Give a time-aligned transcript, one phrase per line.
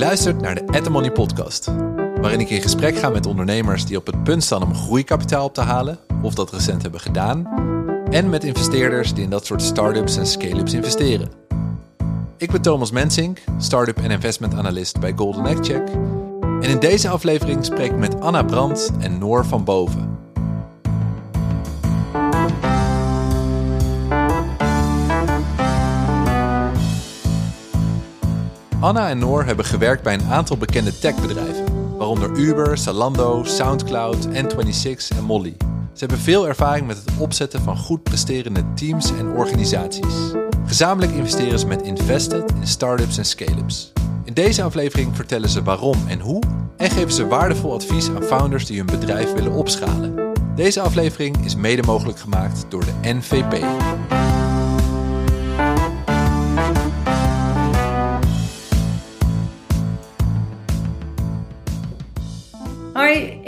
[0.00, 1.70] luistert naar de At Money podcast,
[2.20, 5.54] waarin ik in gesprek ga met ondernemers die op het punt staan om groeikapitaal op
[5.54, 7.46] te halen, of dat recent hebben gedaan,
[8.10, 11.28] en met investeerders die in dat soort start-ups en scale-ups investeren.
[12.36, 15.88] Ik ben Thomas Mensink, start-up en investment analyst bij Golden Egg Check.
[16.40, 20.19] En in deze aflevering spreek ik met Anna Brandt en Noor van Boven.
[28.80, 35.16] Anna en Noor hebben gewerkt bij een aantal bekende techbedrijven, waaronder Uber, Zalando, Soundcloud, N26
[35.16, 35.56] en Molly.
[35.92, 40.32] Ze hebben veel ervaring met het opzetten van goed presterende teams en organisaties.
[40.66, 43.92] Gezamenlijk investeren ze met Invested in startups en scale-ups.
[44.24, 46.42] In deze aflevering vertellen ze waarom en hoe
[46.76, 50.32] en geven ze waardevol advies aan founders die hun bedrijf willen opschalen.
[50.54, 53.64] Deze aflevering is mede mogelijk gemaakt door de NVP.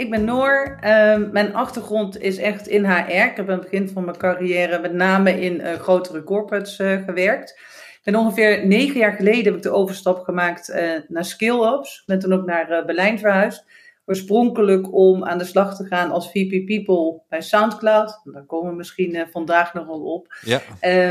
[0.03, 0.77] Ik ben Noor.
[0.79, 3.09] Ehm, mijn achtergrond is echt in HR.
[3.09, 7.03] Ik heb aan het begin van mijn carrière met name in uh, grotere corporates uh,
[7.03, 7.59] gewerkt.
[8.03, 12.03] En ongeveer negen jaar geleden heb ik de overstap gemaakt uh, naar Skill-Ups.
[12.05, 13.65] Ben toen ook naar Berlijn verhuisd.
[14.05, 18.21] Oorspronkelijk om aan de slag te gaan als VP People bij Soundcloud.
[18.23, 20.35] Daar komen we misschien vandaag nog wel op.
[20.41, 20.61] Ja.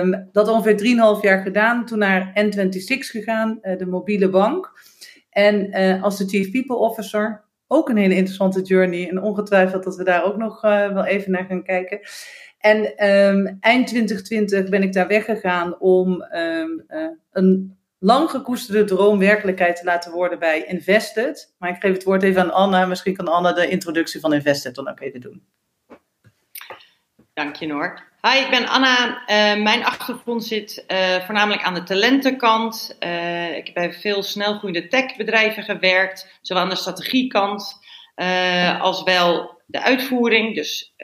[0.00, 1.86] Um, dat ongeveer 3,5 jaar gedaan.
[1.86, 4.72] Toen naar N26 gegaan, de mobiele bank.
[5.30, 9.08] En als de Chief People Officer ook een hele interessante journey.
[9.08, 12.00] En ongetwijfeld dat we daar ook nog uh, wel even naar gaan kijken.
[12.58, 19.18] En um, eind 2020 ben ik daar weggegaan om um, uh, een lang gekoesterde droom
[19.18, 21.54] werkelijkheid te laten worden bij Invested.
[21.58, 22.86] Maar ik geef het woord even aan Anna.
[22.86, 25.42] Misschien kan Anna de introductie van Invested dan ook even doen.
[27.34, 28.11] Dank je Noor.
[28.28, 29.08] Hi, ik ben Anna.
[29.08, 32.96] Uh, mijn achtergrond zit uh, voornamelijk aan de talentenkant.
[33.00, 37.80] Uh, ik heb bij veel snelgroeiende techbedrijven gewerkt, zowel aan de strategiekant
[38.80, 40.54] als wel de uitvoering.
[40.54, 40.94] Dus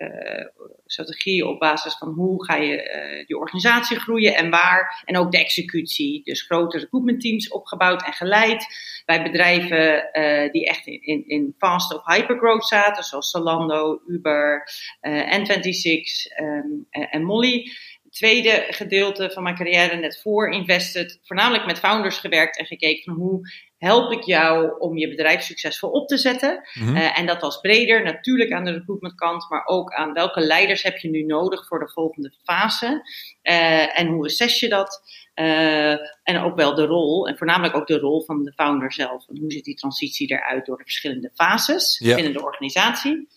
[0.87, 5.03] strategie op basis van hoe ga je je organisatie groeien en waar.
[5.05, 8.67] En ook de executie, dus grote recruitmentteams opgebouwd en geleid
[9.05, 14.69] bij bedrijven uh, die echt in, in, fast of hypergrowth zaten, zoals Zalando, Uber,
[15.01, 17.71] uh, N26 um, en Molly.
[18.11, 23.15] Tweede gedeelte van mijn carrière net voor Invested, voornamelijk met founders gewerkt en gekeken van
[23.15, 23.41] hoe
[23.79, 26.69] help ik jou om je bedrijf succesvol op te zetten.
[26.75, 26.97] Mm-hmm.
[26.97, 30.83] uh, en dat was breder, natuurlijk aan de recruitment kant, maar ook aan welke leiders
[30.83, 33.03] heb je nu nodig voor de volgende fase.
[33.43, 35.03] Uh, en hoe assess je dat?
[35.35, 35.91] Uh,
[36.23, 39.29] en ook wel de rol, en voornamelijk ook de rol van de founder zelf.
[39.29, 43.29] En hoe ziet die transitie eruit door de verschillende fases binnen de organisatie.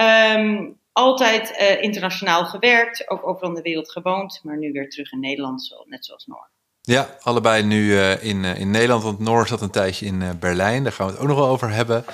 [0.00, 5.12] Um, altijd uh, internationaal gewerkt, ook overal in de wereld gewoond, maar nu weer terug
[5.12, 6.50] in Nederland, zo, net zoals Noor.
[6.80, 10.92] Ja, allebei nu uh, in, in Nederland, want Noor zat een tijdje in Berlijn, daar
[10.92, 12.04] gaan we het ook nog wel over hebben.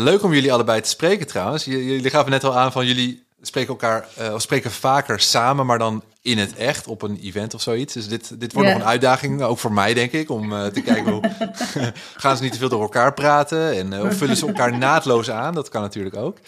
[0.00, 1.64] leuk om jullie allebei te spreken trouwens.
[1.64, 6.02] Jullie gaven net al aan van jullie spreken elkaar, of spreken vaker samen, maar dan
[6.22, 7.94] in het echt op een event of zoiets.
[7.94, 8.72] Dus dit, dit wordt yeah.
[8.72, 11.30] nog een uitdaging, ook voor mij denk ik, om uh, te kijken hoe
[12.16, 15.30] gaan ze niet te veel door elkaar praten en uh, of vullen ze elkaar naadloos
[15.30, 15.54] aan.
[15.54, 16.38] Dat kan natuurlijk ook.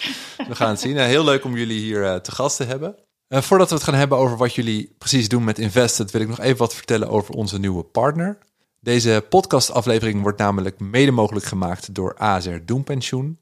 [0.49, 0.97] We gaan het zien.
[0.97, 2.97] Heel leuk om jullie hier te gast te hebben.
[3.29, 6.41] voordat we het gaan hebben over wat jullie precies doen met Invested, wil ik nog
[6.41, 8.39] even wat vertellen over onze nieuwe partner.
[8.81, 13.39] Deze podcastaflevering wordt namelijk mede mogelijk gemaakt door ASR Doenpensioen.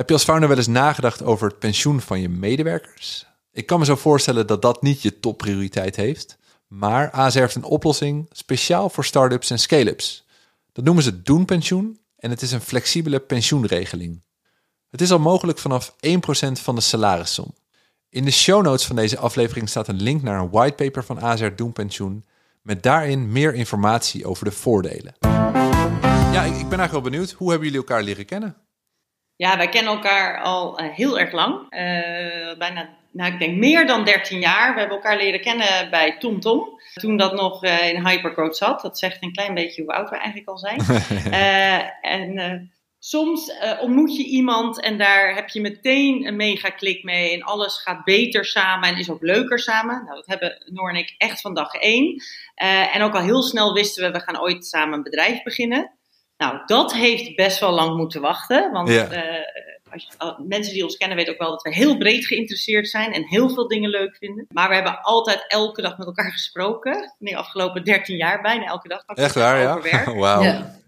[0.00, 3.26] Heb je als founder wel eens nagedacht over het pensioen van je medewerkers?
[3.52, 6.38] Ik kan me zo voorstellen dat dat niet je topprioriteit heeft.
[6.66, 10.26] Maar ASR heeft een oplossing speciaal voor start-ups en scale-ups.
[10.72, 14.22] Dat noemen ze Doenpensioen en het is een flexibele pensioenregeling.
[14.90, 16.16] Het is al mogelijk vanaf 1%
[16.52, 17.54] van de salarissom.
[18.08, 21.54] In de show notes van deze aflevering staat een link naar een whitepaper van ASR
[21.56, 22.24] Doenpensioen
[22.62, 25.14] met daarin meer informatie over de voordelen.
[26.32, 27.30] Ja, ik ben eigenlijk wel benieuwd.
[27.30, 28.56] Hoe hebben jullie elkaar leren kennen?
[29.40, 31.54] Ja, wij kennen elkaar al uh, heel erg lang.
[31.54, 34.72] Uh, bijna nou, ik denk meer dan 13 jaar.
[34.72, 36.58] We hebben elkaar leren kennen bij TomTom.
[36.58, 36.78] Tom.
[36.94, 38.80] Toen dat nog uh, in Hypercode zat.
[38.80, 40.80] Dat zegt een klein beetje hoe oud we eigenlijk al zijn.
[42.00, 47.32] en soms ontmoet je iemand en daar heb je meteen een mega klik mee.
[47.32, 50.04] En alles gaat beter samen en is ook leuker samen.
[50.04, 52.22] Nou, dat hebben Noor en ik echt van dag één.
[52.92, 55.98] en ook al heel snel wisten we, we gaan ooit samen een bedrijf beginnen.
[56.40, 58.72] Nou, dat heeft best wel lang moeten wachten.
[58.72, 59.08] Want ja
[59.92, 63.12] als je, mensen die ons kennen weten ook wel dat we heel breed geïnteresseerd zijn
[63.12, 64.46] en heel veel dingen leuk vinden.
[64.48, 66.94] Maar we hebben altijd elke dag met elkaar gesproken.
[67.18, 69.04] In de afgelopen 13 jaar bijna elke dag.
[69.06, 70.12] Echt waar, ja?
[70.14, 70.42] Wauw.
[70.42, 70.78] Ja.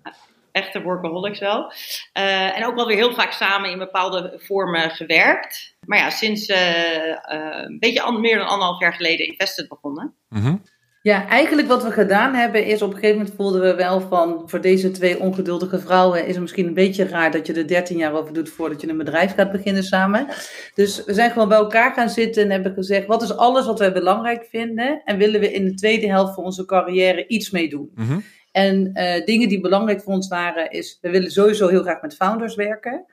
[0.52, 1.72] Echte workaholics wel.
[2.18, 5.74] Uh, en ook wel weer heel vaak samen in bepaalde vormen gewerkt.
[5.86, 10.14] Maar ja, sinds uh, uh, een beetje meer dan anderhalf jaar geleden Invested begonnen.
[10.28, 10.62] Mm -hmm.
[11.02, 14.42] Ja, eigenlijk wat we gedaan hebben is op een gegeven moment voelden we wel van
[14.46, 17.96] voor deze twee ongeduldige vrouwen is het misschien een beetje raar dat je er 13
[17.96, 20.26] jaar over doet voordat je een bedrijf gaat beginnen samen.
[20.74, 23.78] Dus we zijn gewoon bij elkaar gaan zitten en hebben gezegd wat is alles wat
[23.78, 27.68] wij belangrijk vinden en willen we in de tweede helft van onze carrière iets mee
[27.68, 27.90] doen.
[27.94, 28.18] Mhm.
[28.52, 32.14] En uh, dingen die belangrijk voor ons waren is we willen sowieso heel graag met
[32.14, 33.04] founders werken.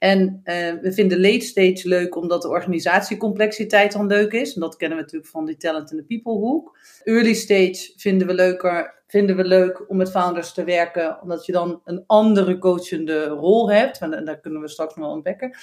[0.00, 4.54] En uh, we vinden late stage leuk omdat de organisatiecomplexiteit dan leuk is.
[4.54, 6.78] En dat kennen we natuurlijk van die talent en de people hoek.
[7.04, 11.52] Early stage vinden we, leuker, vinden we leuk om met founders te werken, omdat je
[11.52, 13.98] dan een andere coachende rol hebt.
[13.98, 15.56] En daar kunnen we straks nog wel ontdekken.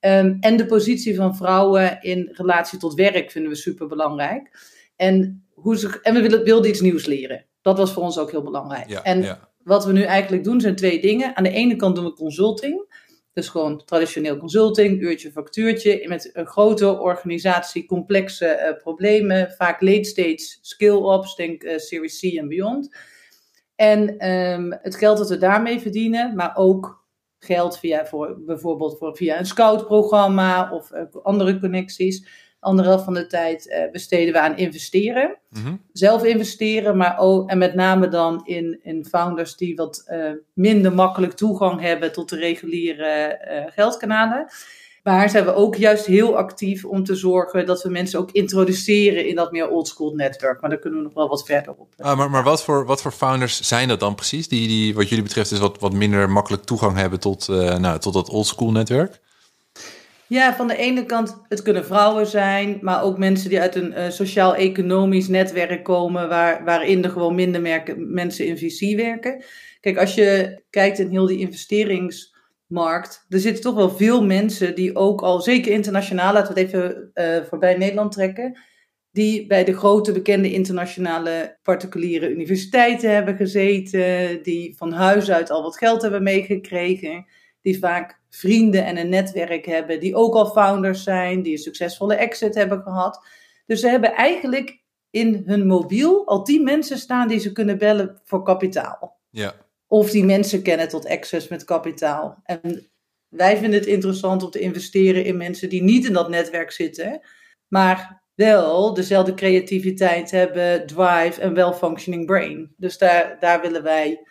[0.00, 4.50] Um, en de positie van vrouwen in relatie tot werk vinden we super belangrijk.
[4.96, 7.44] En, hoe ze, en we willen, wilden iets nieuws leren.
[7.62, 8.88] Dat was voor ons ook heel belangrijk.
[8.88, 9.48] Ja, en ja.
[9.62, 11.36] wat we nu eigenlijk doen zijn twee dingen.
[11.36, 12.93] Aan de ene kant doen we consulting.
[13.34, 16.08] Dus gewoon traditioneel consulting, uurtje, factuurtje.
[16.08, 19.50] Met een grote organisatie, complexe uh, problemen.
[19.50, 22.96] Vaak late stage skill-ups, denk uh, Series C en beyond.
[23.76, 27.04] En um, het geld dat we daarmee verdienen, maar ook
[27.38, 32.43] geld via voor, bijvoorbeeld voor, via een scout-programma of uh, andere connecties.
[32.64, 35.36] Anderhalf van de tijd besteden we aan investeren.
[35.50, 35.74] Mhm.
[35.92, 40.92] Zelf investeren, maar ook, en met name dan in, in founders die wat uh, minder
[40.92, 44.46] makkelijk toegang hebben tot de reguliere uh, geldkanalen.
[45.02, 49.28] Maar zijn we ook juist heel actief om te zorgen dat we mensen ook introduceren
[49.28, 50.60] in dat meer oldschool netwerk.
[50.60, 51.94] Maar daar kunnen we nog wel wat verder op.
[51.98, 54.48] Ah, maar maar wat, voor, wat voor founders zijn dat dan precies?
[54.48, 57.98] Die, die wat jullie betreft dus wat, wat minder makkelijk toegang hebben tot, uh, nou,
[57.98, 59.20] tot dat oldschool netwerk?
[60.28, 63.92] Ja, van de ene kant, het kunnen vrouwen zijn, maar ook mensen die uit een
[63.92, 69.44] uh, sociaal-economisch netwerk komen, waar, waarin er gewoon minder merken, mensen in VC werken.
[69.80, 74.96] Kijk, als je kijkt in heel die investeringsmarkt, er zitten toch wel veel mensen die
[74.96, 78.58] ook al, zeker internationaal, laten we het even uh, voorbij Nederland trekken,
[79.12, 85.62] die bij de grote bekende internationale particuliere universiteiten hebben gezeten, die van huis uit al
[85.62, 87.26] wat geld hebben meegekregen,
[87.64, 92.14] die vaak vrienden en een netwerk hebben, die ook al founders zijn, die een succesvolle
[92.14, 93.26] exit hebben gehad.
[93.66, 98.20] Dus ze hebben eigenlijk in hun mobiel al tien mensen staan die ze kunnen bellen
[98.24, 99.20] voor kapitaal.
[99.30, 99.54] Ja.
[99.86, 102.40] Of die mensen kennen tot access met kapitaal.
[102.44, 102.90] En
[103.28, 107.20] wij vinden het interessant om te investeren in mensen die niet in dat netwerk zitten,
[107.68, 112.74] maar wel dezelfde creativiteit hebben, drive en well-functioning brain.
[112.76, 114.26] Dus daar, daar willen wij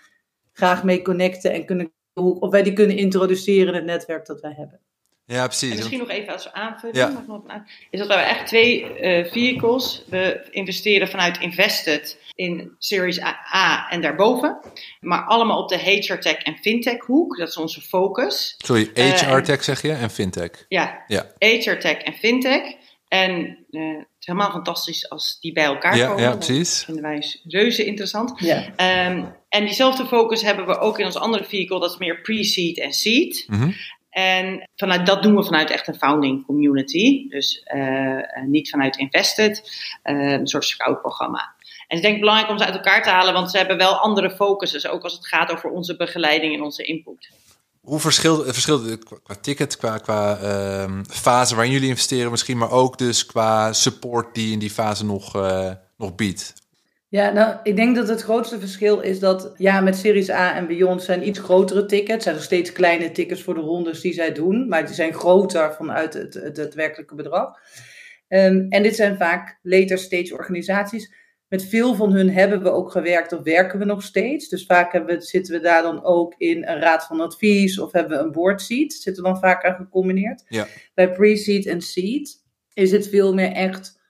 [0.52, 4.54] graag mee connecten en kunnen of wij die kunnen introduceren in het netwerk dat wij
[4.58, 4.80] hebben.
[5.26, 5.70] Ja, precies.
[5.70, 7.66] En misschien nog even als aanvulling, Ja.
[7.90, 13.90] is dat we echt twee eh, vehicles, we investeren vanuit Invested in Series A, A
[13.90, 14.60] en daarboven,
[15.00, 18.56] maar allemaal op de HR Tech en FinTech hoek, dat is onze focus.
[18.58, 20.66] Sorry, Eh, HR en- tech zeg je en fintech.
[20.68, 21.26] Ja, Ja.
[21.40, 22.76] HR Tech en FinTech.
[23.08, 23.32] En
[23.72, 26.22] eh, het is helemaal fantastisch als die bij elkaar Ja, komen.
[26.24, 26.84] ja, Dat precies.
[26.84, 28.34] vinden wij reuze interessant.
[28.40, 28.64] Ja.
[28.76, 32.80] Ehm, en diezelfde focus hebben we ook in ons andere vehicle, dat is meer pre-seed
[32.80, 33.46] en seed.
[33.48, 33.72] Mhm.
[34.10, 37.28] En vanuit, dat doen we vanuit echt een founding community.
[37.30, 39.72] Dus eh, eh, niet vanuit invested,
[40.04, 41.56] eh, een soort scout-programma.
[41.60, 43.78] En het is denk ik belangrijk om ze uit elkaar te halen, want ze hebben
[43.78, 47.30] wel andere focuses, ook als het gaat over onze begeleiding en onze input.
[47.82, 52.72] Hoe verschilt, verschilt het qua, ticket, qua, qua ehm, fase waarin jullie investeren misschien, maar
[52.72, 55.34] ook dus qua support die in die fase nog,
[55.98, 56.54] nog biedt?
[57.14, 60.68] Ja, nou, ik denk dat het grootste verschil is dat, ja, met Series A en
[60.68, 62.24] Beyond zijn iets grotere tickets.
[62.24, 65.74] zijn nog steeds kleine tickets voor de rondes die zij doen, maar die zijn groter
[65.74, 67.60] vanuit het, het, het werkelijke bedrag.
[68.28, 71.14] Um, en dit zijn vaak later stage organisaties.
[71.48, 74.50] Met veel van hun hebben we ook gewerkt of werken we nog steeds.
[74.50, 77.92] Dus vaak hebben we, zitten we daar dan ook in een raad van advies of
[77.92, 78.94] hebben we een board seat.
[78.94, 80.44] Zitten we dan vaak aan gecombineerd.
[80.48, 80.68] Ja.
[80.94, 82.44] Bij pre-seed en seed
[82.74, 84.02] is het veel meer echt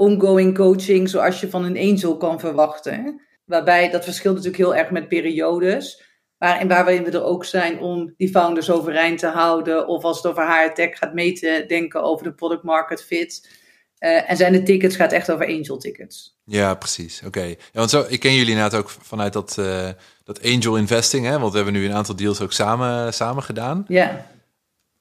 [0.00, 3.20] ongoing coaching zoals je van een angel kan verwachten.
[3.44, 6.04] Waarbij dat verschilt natuurlijk heel erg met periodes.
[6.38, 9.88] Waarin, waarin we er ook zijn om die founders overeind te houden.
[9.88, 13.58] Of als het over HR tech gaat mee te denken over de product market fit.
[13.98, 16.38] Uh, en zijn de tickets gaat echt over angel tickets.
[16.44, 17.22] Ja, precies.
[17.26, 17.44] Oké.
[17.44, 19.88] Ja, want zo, ik ken jullie inderdaad ook vanuit dat, uh,
[20.24, 21.38] dat angel investing, hè?
[21.38, 23.84] Want we hebben nu een aantal deals ook samen, samen gedaan.
[23.88, 24.26] Ja.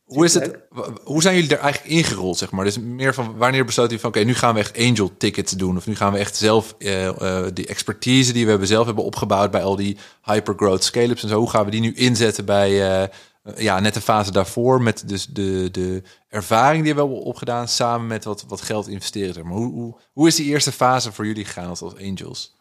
[0.09, 0.57] Hoe, is het,
[1.03, 2.65] hoe zijn jullie er eigenlijk ingerold, zeg maar?
[2.65, 4.09] Dus meer van wanneer besloot jullie van...
[4.09, 5.77] oké, nu gaan we echt angel tickets doen...
[5.77, 9.03] of nu gaan we echt zelf uh, uh, die expertise die we hebben zelf hebben
[9.03, 9.51] opgebouwd...
[9.51, 11.37] bij al die hypergrowth scale-ups en zo...
[11.37, 13.07] hoe gaan we die nu inzetten bij uh,
[13.57, 14.81] ja, net de fase daarvoor...
[14.81, 17.67] met dus de, de ervaring die we hebben opgedaan...
[17.67, 19.47] samen met wat, wat geld investeren.
[19.47, 22.57] Maar hoe, hoe, hoe is die eerste fase voor jullie gegaan als angels?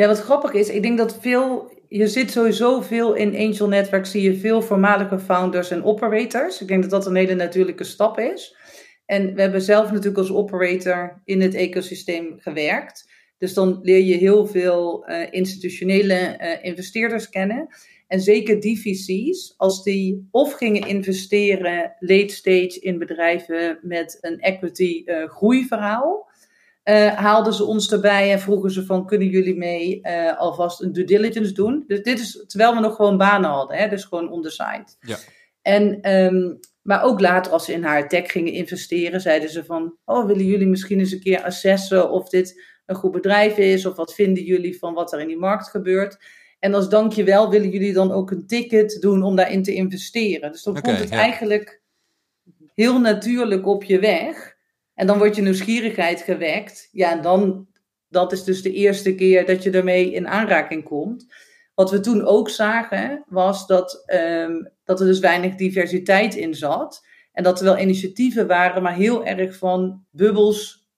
[0.00, 4.06] Ja, wat grappig is, ik denk dat veel je zit sowieso veel in angel netwerk,
[4.06, 6.60] zie je veel voormalige founders en operators.
[6.60, 8.56] Ik denk dat dat een hele natuurlijke stap is.
[9.06, 13.10] En we hebben zelf natuurlijk als operator in het ecosysteem gewerkt.
[13.38, 17.68] Dus dan leer je heel veel institutionele investeerders kennen.
[18.06, 24.40] En zeker die VC's, als die of gingen investeren late stage in bedrijven met een
[24.40, 26.29] equity groeiverhaal,
[26.90, 30.92] uh, haalden ze ons erbij en vroegen ze van, kunnen jullie mee uh, alvast een
[30.92, 31.84] due diligence doen?
[31.86, 34.84] Dus dit is, terwijl we nog gewoon banen hadden, hè, dus gewoon on the side.
[35.00, 35.16] Ja.
[35.62, 39.96] En, um, maar ook later als ze in haar tech gingen investeren, zeiden ze van,
[40.04, 43.96] oh, willen jullie misschien eens een keer assessen of dit een goed bedrijf is, of
[43.96, 46.18] wat vinden jullie van wat er in die markt gebeurt?
[46.58, 50.52] En als dankjewel willen jullie dan ook een ticket doen om daarin te investeren.
[50.52, 51.18] Dus dan okay, komt het ja.
[51.18, 51.80] eigenlijk
[52.74, 54.49] heel natuurlijk op je weg.
[55.00, 56.88] En dan wordt je nieuwsgierigheid gewekt.
[56.92, 57.66] Ja, en dan,
[58.08, 61.34] dat is dus de eerste keer dat je ermee in aanraking komt.
[61.74, 67.06] Wat we toen ook zagen, was dat, um, dat er dus weinig diversiteit in zat.
[67.32, 70.88] En dat er wel initiatieven waren, maar heel erg van bubbels,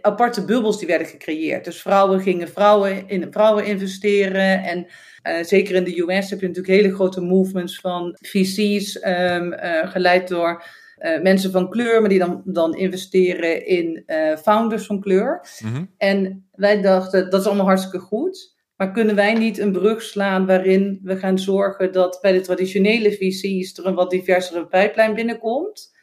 [0.00, 1.64] aparte bubbels die werden gecreëerd.
[1.64, 4.62] Dus vrouwen gingen vrouwen in vrouwen investeren.
[4.62, 4.86] En
[5.22, 9.90] uh, zeker in de US heb je natuurlijk hele grote movements van VC's, ehm, eh,
[9.90, 10.64] geleid door
[11.06, 15.48] uh, mensen van kleur, maar die dan, dan investeren in uh, founders van kleur.
[15.60, 15.84] Mhm.
[15.96, 18.54] En wij dachten, dat is allemaal hartstikke goed.
[18.76, 23.12] Maar kunnen wij niet een brug slaan waarin we gaan zorgen dat bij de traditionele
[23.12, 25.94] VC's er een wat diversere pijplijn binnenkomt?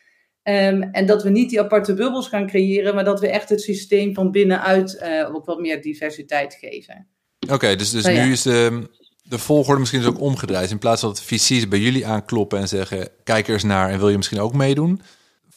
[0.43, 3.62] Um, en dat we niet die aparte bubbels gaan creëren, maar dat we echt het
[3.62, 7.07] systeem van binnenuit uh, ook wat meer diversiteit geven.
[7.51, 8.89] Oké, dus, dus nou nu is de,
[9.24, 10.72] de volgorde misschien dus ook omgedraaid.
[10.72, 14.00] In plaats van dat VC's bij jullie aankloppen en zeggen: kijk er eens naar en
[14.00, 15.01] wil je misschien ook meedoen.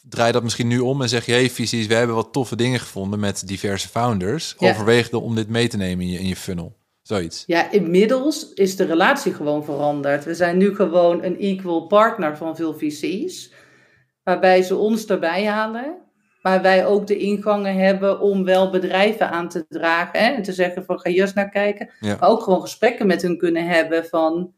[0.09, 2.81] Draai dat misschien nu om en zeg je: hey, VC's, we hebben wat toffe dingen
[2.81, 4.55] gevonden met diverse founders.
[4.59, 4.71] Ja.
[4.71, 6.77] Overweeg dan om dit mee te nemen in je, in je funnel.
[7.03, 7.45] Zoiets.
[7.47, 10.25] Ja, inmiddels is de relatie gewoon veranderd.
[10.25, 13.53] We zijn nu gewoon een equal partner van veel VC's.
[14.23, 16.06] Waarbij ze ons erbij halen.
[16.47, 20.21] Maar wij ook de ingangen hebben om wel bedrijven aan te dragen.
[20.21, 20.31] Hè?
[20.31, 21.91] En te zeggen van ga juist naar kijken.
[22.01, 22.17] Ja.
[22.21, 24.55] Maar ook gewoon gesprekken met hun kunnen hebben van...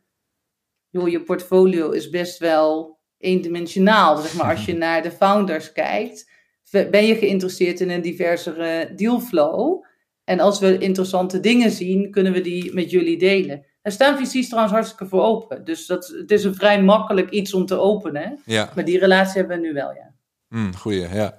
[0.90, 4.16] joh, je portfolio is best wel eendimensionaal.
[4.16, 6.30] Zeg maar als je naar de founders kijkt...
[6.70, 9.84] ben je geïnteresseerd in een diversere dealflow...
[10.24, 13.64] En als we interessante dingen zien, kunnen we die met jullie delen.
[13.82, 15.64] Er staan VC's trouwens hartstikke voor open.
[15.64, 18.38] Dus dat, het is een vrij makkelijk iets om te openen.
[18.44, 18.72] Ja.
[18.74, 20.14] Maar die relatie hebben we nu wel, ja.
[20.48, 21.36] Mm, goeie, ja.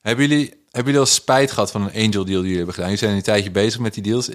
[0.00, 2.90] Hebben jullie, hebben jullie al spijt gehad van een angel deal die jullie hebben gedaan?
[2.90, 4.28] Jullie zijn een tijdje bezig met die deals.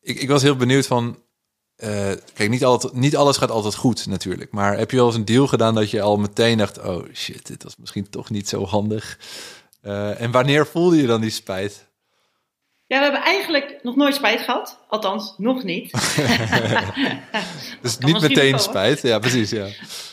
[0.00, 1.22] Ik, ik was heel benieuwd van...
[1.76, 4.50] Uh, kijk, niet, altijd, niet alles gaat altijd goed natuurlijk.
[4.50, 6.78] Maar heb je wel eens een deal gedaan dat je al meteen dacht...
[6.78, 9.18] oh shit, dit was misschien toch niet zo handig.
[9.82, 11.90] Uh, en wanneer voelde je dan die spijt?
[12.86, 14.78] Ja, we hebben eigenlijk nog nooit spijt gehad.
[14.88, 15.90] Althans, nog niet.
[17.82, 19.02] dus niet meteen spijt.
[19.02, 19.50] Ja, precies.
[19.50, 19.66] Ja.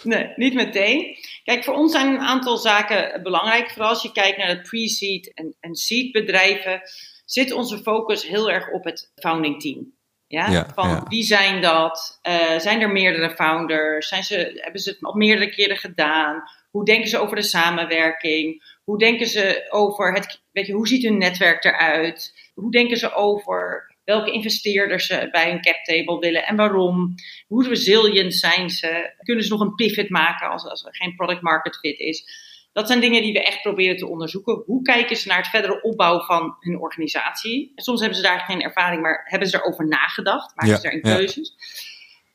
[0.03, 1.17] Nee, niet meteen.
[1.49, 3.69] Kijk, voor ons zijn een aantal zaken belangrijk.
[3.69, 6.81] Vooral als je kijkt naar het pre-seed en, en seed bedrijven,
[7.25, 9.93] zit onze focus heel erg op het founding team.
[10.27, 10.49] Ja?
[10.49, 11.05] Ja, Van ja.
[11.07, 12.19] wie zijn dat?
[12.27, 14.07] Uh, zijn er meerdere founders?
[14.07, 16.43] Zijn ze, hebben ze het al meerdere keren gedaan?
[16.71, 18.77] Hoe denken ze over de samenwerking?
[18.83, 22.51] Hoe denken ze over het, weet je, hoe ziet hun netwerk eruit?
[22.53, 27.15] Hoe denken ze over welke investeerders ze bij een cap table willen en waarom?
[27.47, 29.13] Hoe resilient zijn ze?
[29.23, 32.47] Kunnen ze nog een pivot maken als, als er geen product market fit is?
[32.73, 34.63] Dat zijn dingen die we echt proberen te onderzoeken.
[34.65, 37.71] Hoe kijken ze naar het verdere opbouw van hun organisatie?
[37.75, 40.55] En soms hebben ze daar geen ervaring, maar hebben ze erover nagedacht?
[40.55, 41.15] Maken Ja, ze daarin ja.
[41.15, 41.55] keuzes?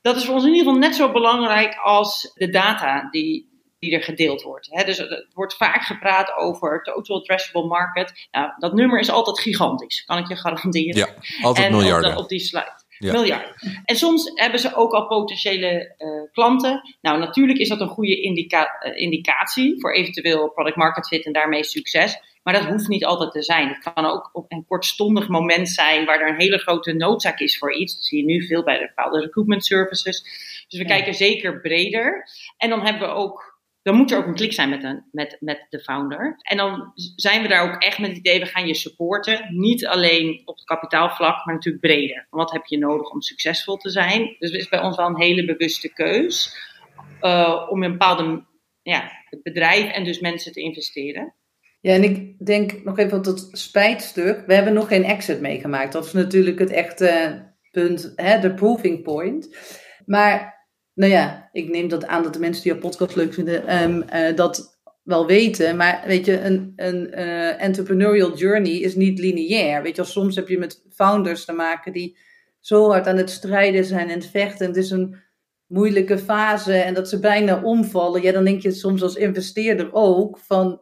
[0.03, 3.54] Dat is voor ons in ieder geval net zo belangrijk als de data die,
[3.85, 4.69] die er gedeeld wordt.
[4.71, 8.27] Hè, dus er wordt vaak gepraat over total addressable market.
[8.31, 10.97] Nou, dat nummer is altijd gigantisch, kan ik je garanderen.
[10.97, 11.09] Ja,
[11.43, 12.11] altijd en miljarden.
[12.11, 12.83] Op, de- op die slide.
[12.99, 13.13] Ja.
[13.13, 13.55] Miljarden.
[13.85, 16.95] En soms hebben ze ook al potentiële eh, klanten.
[17.01, 21.33] Nou, natuurlijk is dat een goede indica- eh, indicatie voor eventueel product market fit en
[21.33, 22.19] daarmee succes.
[22.43, 23.69] Maar dat hoeft niet altijd te zijn.
[23.69, 27.59] Het kan ook op een kortstondig moment zijn waar er een hele grote noodzaak is
[27.59, 27.95] voor iets.
[27.95, 30.23] Dat zie je nu veel bij de bepaalde recruitment services.
[30.69, 30.95] Dus we Ja.
[30.95, 32.29] kijken zeker breder.
[32.57, 33.54] En dan hebben we ook
[33.85, 36.37] dan moet er ook een klik zijn met, een, met, met de founder.
[36.43, 39.47] En dan zijn we daar ook echt met het idee, we gaan je supporten.
[39.51, 42.27] Niet alleen op het kapitaalvlak, maar natuurlijk breder.
[42.31, 44.37] Wat heb je nodig om succesvol te zijn?
[44.39, 46.57] Dus het is bij ons wel een hele bewuste keus.
[47.21, 48.45] uh, om in een bepaalde
[48.83, 49.11] ja,
[49.43, 51.35] bedrijf en dus mensen te investeren.
[51.81, 54.47] Ja, en ik denk nog even op dat spijtstuk.
[54.47, 55.93] We hebben nog geen exit meegemaakt.
[55.93, 59.57] Dat is natuurlijk het echte punt, hè, de proving point.
[60.07, 60.64] Maar
[60.95, 64.05] nou ja, ik neem dat aan dat de mensen die jouw podcast leuk vinden, um,
[64.15, 65.77] uh, dat wel weten.
[65.77, 69.83] Maar weet je, een, een uh, entrepreneurial journey is niet lineair.
[69.83, 72.19] Weet je, soms heb je met founders te maken die
[72.61, 74.67] zo hard aan het strijden zijn en het vechten.
[74.67, 75.17] Het is een
[75.67, 78.23] moeilijke fase en dat ze bijna omvallen.
[78.23, 80.81] Ja, dan denk je soms als investeerder ook van,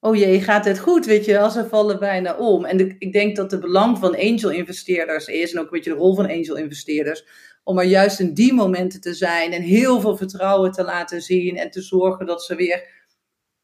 [0.00, 2.64] oh jee, gaat het goed, weet je wel, ze vallen bijna om.
[2.64, 6.14] En ik denk dat de belang van angel-investeerders is, en ook een beetje de rol
[6.14, 7.24] van angel-investeerders,
[7.70, 11.56] om er juist in die momenten te zijn en heel veel vertrouwen te laten zien
[11.56, 12.88] en te zorgen dat ze weer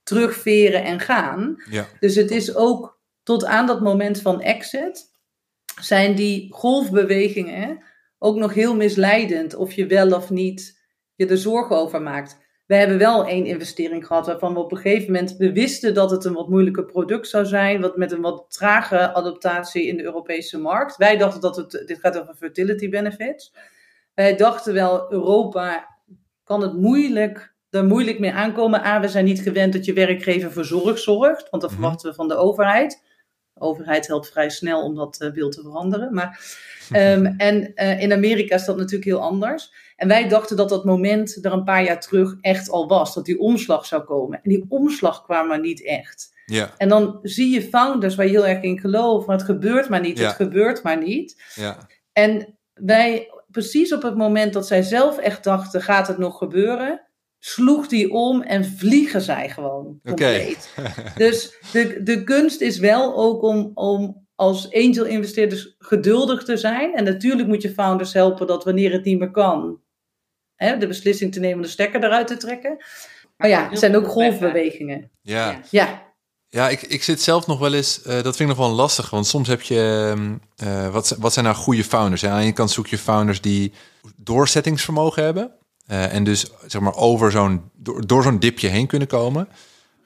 [0.02, 1.62] terugveren en gaan.
[1.70, 1.86] Ja.
[2.00, 5.10] Dus het is ook tot aan dat moment van exit,
[5.80, 7.82] zijn die golfbewegingen
[8.18, 10.80] ook nog heel misleidend of je wel of niet
[11.14, 12.44] je er zorgen over maakt.
[12.66, 16.10] We hebben wel één investering gehad waarvan we op een gegeven moment we wisten dat
[16.10, 20.02] het een wat moeilijker product zou zijn, wat met een wat trage adaptatie in de
[20.02, 20.96] Europese markt.
[20.96, 23.52] Wij dachten dat het, dit gaat over fertility benefits.
[24.16, 25.88] Wij dachten wel, Europa
[26.44, 28.84] kan het moeilijk, er moeilijk mee aankomen.
[28.84, 31.80] A, we zijn niet gewend dat je werkgever voor zorg zorgt, want dat Mhm.
[31.80, 33.04] verwachten we van de overheid.
[33.54, 36.14] De overheid helpt vrij snel om dat beeld te veranderen.
[36.14, 36.40] Maar,
[36.92, 39.72] um, en uh, in Amerika is dat natuurlijk heel anders.
[39.96, 43.14] En wij dachten dat dat moment er een paar jaar terug echt al was.
[43.14, 44.40] Dat die omslag zou komen.
[44.42, 46.34] En die omslag kwam maar niet echt.
[46.46, 46.74] Ja.
[46.76, 49.26] En dan zie je founders waar je heel erg in gelooft.
[49.26, 50.18] Maar het gebeurt maar niet.
[50.18, 50.26] Ja.
[50.26, 51.42] Het gebeurt maar niet.
[51.54, 51.86] Ja.
[52.12, 57.06] En wij, precies op het moment dat zij zelf echt dachten, gaat het nog gebeuren?
[57.38, 60.00] Sloeg die om en vliegen zij gewoon.
[60.04, 60.56] Okay.
[61.14, 66.94] dus de, de kunst is wel ook om, om als angel-investeerders geduldig te zijn.
[66.94, 69.80] En natuurlijk moet je founders helpen dat wanneer het niet meer kan,
[70.54, 72.76] hè, de beslissing te nemen om de stekker eruit te trekken.
[73.36, 75.10] Maar ja, het zijn ook golfbewegingen.
[75.22, 75.60] Ja.
[75.70, 76.05] Ja.
[76.48, 79.10] Ja, ik, ik zit zelf nog wel eens, uh, dat vind ik nog wel lastig,
[79.10, 80.14] want soms heb je,
[80.64, 82.20] uh, wat, wat zijn nou goede founders?
[82.20, 83.72] Ja, aan je kant zoek je founders die
[84.16, 85.52] doorzettingsvermogen hebben
[85.90, 89.48] uh, en dus zeg maar over zo'n, door, door zo'n dipje heen kunnen komen.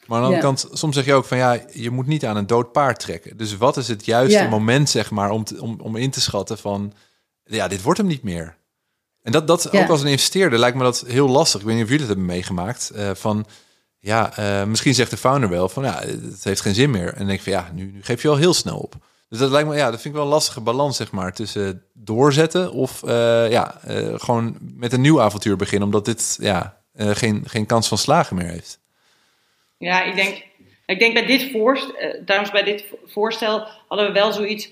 [0.06, 2.36] Maar aan de andere kant, soms zeg je ook van ja, je moet niet aan
[2.36, 3.36] een dood paard trekken.
[3.36, 6.58] Dus wat is het juiste moment, zeg maar, om, te, om, om in te schatten
[6.58, 6.92] van
[7.44, 8.56] ja, dit wordt hem niet meer.
[9.22, 11.60] En dat, dat ook als een investeerder lijkt me dat heel lastig.
[11.60, 12.92] Ik weet niet of jullie het hebben meegemaakt.
[12.94, 13.46] Uh, van
[14.00, 17.14] ja, uh, misschien zegt de founder wel van ja, het heeft geen zin meer.
[17.14, 18.94] En denk ik van ja, nu, nu geef je al heel snel op.
[19.28, 21.84] Dus dat lijkt me, ja, dat vind ik wel een lastige balans, zeg maar, tussen
[21.92, 23.80] doorzetten of uh, ja,
[24.16, 28.48] gewoon met een nieuw avontuur beginnen, omdat dit ja, geen, geen kans van slagen meer
[28.48, 28.80] heeft.
[29.78, 30.44] Ja, ik denk,
[30.86, 34.70] ik denk bij dit voorstel, trouwens bij dit voorstel hadden we wel zoiets.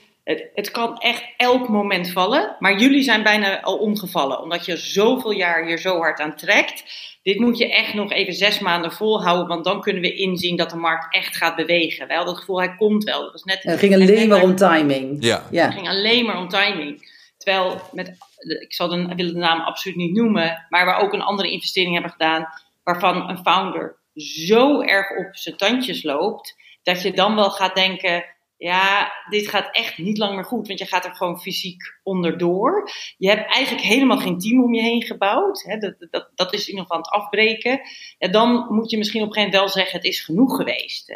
[0.54, 5.30] Het, kan echt elk moment vallen, maar jullie zijn bijna al omgevallen, omdat je zoveel
[5.30, 6.84] jaar hier zo hard aan trekt.
[7.28, 10.70] Dit moet je echt nog even zes maanden volhouden, want dan kunnen we inzien dat
[10.70, 12.06] de markt echt gaat bewegen.
[12.06, 13.22] Wij hadden het gevoel, hij komt wel.
[13.22, 15.24] Dat was net, het ging alleen maar om timing.
[15.24, 15.46] Ja.
[15.50, 15.64] ja.
[15.64, 17.10] Het ging alleen maar om timing.
[17.36, 18.16] Terwijl, met,
[18.60, 21.92] ik zal de, wil de naam absoluut niet noemen, maar we ook een andere investering
[21.92, 22.48] hebben gedaan,
[22.84, 28.24] waarvan een founder zo erg op zijn tandjes loopt, dat je dan wel gaat denken,
[28.58, 32.90] ja, dit gaat echt niet lang meer goed, want je gaat er gewoon fysiek onderdoor.
[33.16, 35.62] Je hebt eigenlijk helemaal geen team om je heen gebouwd.
[35.62, 35.78] Hè?
[35.78, 37.80] Dat, dat, dat is in ieder geval aan het afbreken.
[38.18, 41.06] Ja, dan moet je misschien op een gegeven moment wel zeggen, het is genoeg geweest.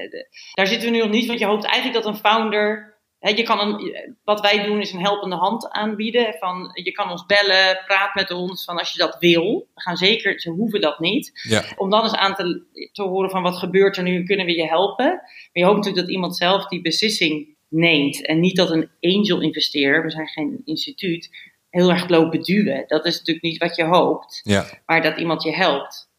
[0.53, 2.92] Daar zitten we nu nog niet, want je hoopt eigenlijk dat een founder...
[3.23, 6.37] Je kan een, wat wij doen is een helpende hand aanbieden.
[6.39, 9.69] Van, je kan ons bellen, praat met ons, van als je dat wil.
[9.75, 11.41] We gaan zeker, ze hoeven dat niet.
[11.43, 11.65] Ja.
[11.77, 14.67] Om dan eens aan te, te horen van wat gebeurt er nu, kunnen we je
[14.67, 15.07] helpen.
[15.07, 18.27] Maar je hoopt natuurlijk dat iemand zelf die beslissing neemt.
[18.27, 21.31] En niet dat een angel investeerder, we zijn geen instituut,
[21.71, 22.85] heel erg loopt duwen.
[22.87, 24.41] Dat is natuurlijk niet wat je hoopt.
[24.43, 24.65] Ja.
[24.87, 26.11] Maar dat iemand je helpt.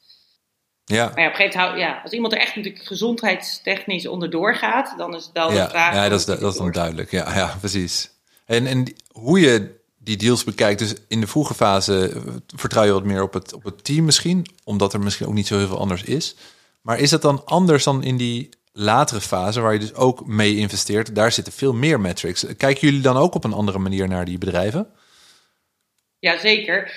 [0.85, 1.11] Ja.
[1.13, 4.93] Maar ja, op een gegeven moment, ja, als iemand er echt natuurlijk gezondheidstechnisch onderdoor gaat,
[4.97, 5.63] dan is het wel ja.
[5.63, 5.93] de vraag.
[5.93, 7.11] Ja, dat is, dat is dan duidelijk.
[7.11, 8.09] Ja, ja precies.
[8.45, 12.21] En, en die, hoe je die deals bekijkt, dus in de vroege fase
[12.55, 15.47] vertrouw je wat meer op het, op het team misschien, omdat er misschien ook niet
[15.47, 16.35] zo heel veel anders is.
[16.81, 20.55] Maar is dat dan anders dan in die latere fase, waar je dus ook mee
[20.55, 21.15] investeert?
[21.15, 22.45] Daar zitten veel meer metrics.
[22.57, 24.87] Kijken jullie dan ook op een andere manier naar die bedrijven?
[26.19, 26.91] Ja, zeker.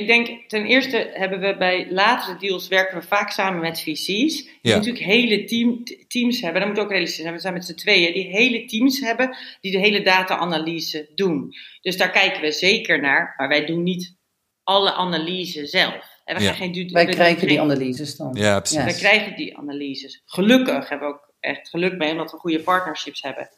[0.00, 4.04] Ik denk, ten eerste hebben we bij latere deals werken we vaak samen met VC's.
[4.06, 4.76] Die Ja.
[4.76, 6.60] natuurlijk hele team, teams hebben.
[6.60, 7.34] Dat moet ook realistisch zijn.
[7.34, 8.12] We zijn met z'n tweeën.
[8.12, 11.54] Die hele teams hebben die de hele data-analyse doen.
[11.80, 13.34] Dus daar kijken we zeker naar.
[13.36, 14.16] Maar wij doen niet
[14.62, 16.10] alle analyse zelf.
[16.24, 16.48] En we Ja.
[16.48, 18.34] gaan geen due- Wij krijgen die analyses dan.
[18.34, 18.84] Ja, precies.
[18.84, 20.22] Wij krijgen die analyses.
[20.26, 23.48] Gelukkig hebben we ook echt geluk mee, omdat we goede partnerships hebben.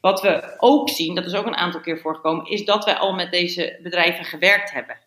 [0.00, 3.12] Wat we ook zien, dat is ook een aantal keer voorgekomen, is dat wij al
[3.14, 4.98] met deze bedrijven gewerkt hebben.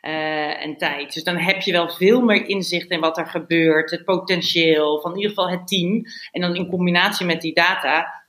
[0.00, 1.14] Eh, en tijd.
[1.14, 5.10] Dus dan heb je wel veel meer inzicht in wat er gebeurt, het potentieel van
[5.10, 6.04] in ieder geval het team.
[6.32, 8.24] En dan in combinatie met die data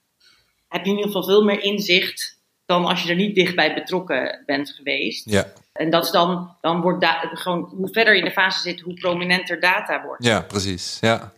[0.67, 4.43] heb je in ieder geval veel meer inzicht dan als je er niet dichtbij betrokken
[4.45, 5.29] bent geweest.
[5.29, 8.59] Ja, En dat is dan, dan wordt da- gewoon, hoe verder je in de fase
[8.61, 10.23] zit, hoe prominenter data wordt.
[10.25, 10.97] ja precies.
[11.01, 11.33] Ja.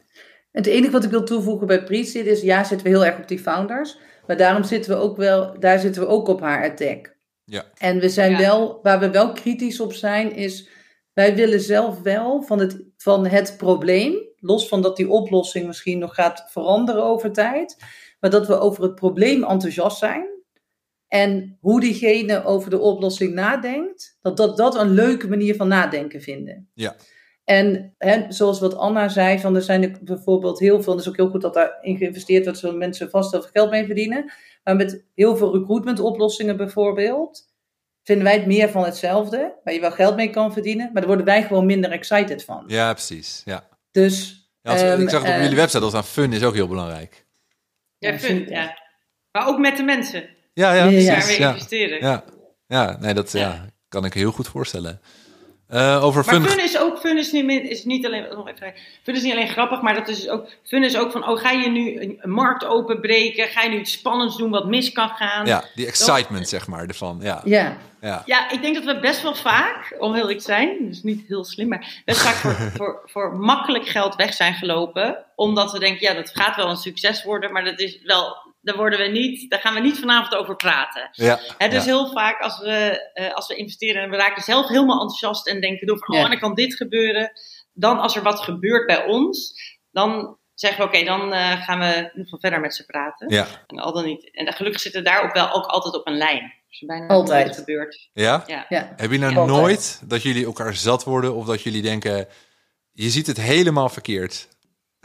[0.52, 3.28] Het enige wat ik wil toevoegen bij Preseed is, ja, zitten we heel erg op
[3.28, 3.98] die founders.
[4.28, 7.16] Maar daarom zitten we ook wel, daar zitten we ook op haar attack.
[7.46, 7.66] Ja.
[7.78, 8.38] En we zijn Ja.
[8.38, 10.70] wel, waar we wel kritisch op zijn, is
[11.14, 16.00] wij willen zelf wel van het, van het probleem Los van dat die oplossing misschien
[16.00, 17.78] nog gaat veranderen over tijd.
[18.20, 20.28] Maar dat we over het probleem enthousiast zijn.
[21.08, 26.22] En hoe diegene over de oplossing nadenkt, dat dat, dat een leuke manier van nadenken
[26.22, 26.70] vinden.
[26.74, 26.96] Ja.
[27.44, 31.08] En hè, zoals wat Anna zei, van er zijn er bijvoorbeeld heel veel, en het
[31.08, 33.86] is ook heel goed dat daarin geïnvesteerd wordt, zodat mensen vast heel veel geld mee
[33.86, 34.34] verdienen.
[34.64, 37.52] Maar met heel veel recruitment oplossingen bijvoorbeeld,
[38.04, 41.06] vinden wij het meer van hetzelfde, waar je wel geld mee kan verdienen, maar daar
[41.08, 42.64] worden wij gewoon minder excited van.
[42.68, 43.42] Ja, precies.
[43.46, 43.68] Ja.
[43.92, 44.48] Dus.
[44.62, 46.54] Ja, als- ehm, ik zag het op eh, jullie website al staan, fun is ook
[46.54, 47.26] heel belangrijk.
[47.98, 48.78] Ja, fun, ja.
[49.32, 50.22] Maar ook met de mensen
[50.54, 50.82] Ja, ja, ja.
[50.84, 50.90] daar
[51.28, 52.00] weer Ja, investeren.
[52.02, 52.24] ja,
[52.68, 55.02] ja, nee, dat ja, kan ik heel goed voorstellen.
[55.74, 56.64] Eh, over Maar fun.
[56.64, 59.82] is ook, fun is niet, is niet alleen, nog even, fun is niet alleen grappig,
[59.82, 62.66] maar dat is dus ook, fun is ook van, oh, ga je nu een, markt
[62.66, 63.48] openbreken?
[63.48, 65.46] Ga je nu iets spannends doen wat mis kan gaan?
[65.46, 67.20] Ja, die excitement, zeg maar, ervan.
[67.22, 68.24] Ja, Ja, ja.
[68.26, 71.46] Ja, ik denk dat we best wel vaak, om heel te zijn, dus niet heel
[71.46, 75.26] slim, maar best vaak voor, voor, voor makkelijk geld weg zijn gelopen.
[75.36, 78.76] Omdat we denken, ja, dat gaat wel een succes worden, maar dat is wel, daar,
[78.76, 81.10] worden we niet, daar gaan we niet vanavond over praten.
[81.12, 81.82] ja, dus ja.
[81.82, 85.62] heel vaak als we, eh, als we investeren en we raken zelf helemaal enthousiast en
[85.62, 86.24] denken door van, Ja.
[86.24, 87.32] oh, dan kan dit gebeuren.
[87.74, 89.54] Dan als er wat gebeurt bij ons,
[89.92, 93.30] dan zeggen we, oké, dan eh, gaan we in ieder geval verder met ze praten.
[93.30, 93.48] ja.
[93.68, 94.32] En al dan niet.
[94.36, 96.54] En gelukkig zitten we daar ook wel ook altijd op een lijn.
[96.70, 97.46] Dus bijna Altijd.
[97.46, 98.10] nooit gebeurt.
[98.14, 98.44] ja?
[98.48, 98.66] Ja.
[98.70, 98.94] ja.
[98.96, 99.58] Heb je nou Altijd.
[99.58, 102.28] nooit dat jullie elkaar zat worden of dat jullie denken,
[102.92, 104.48] je ziet het helemaal verkeerd?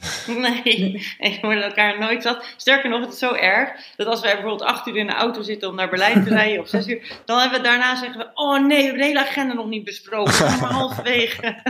[0.27, 2.45] Nee, je wordt elkaar nooit zat.
[2.57, 5.43] Sterker nog, het is zo erg dat als wij bijvoorbeeld acht uur in de auto
[5.43, 8.31] zitten om naar Berlijn te rijden, of zes uur, dan hebben we daarna zeggen we,
[8.35, 11.63] oh nee, we hebben de hele agenda nog niet besproken, we zijn maar halverwege.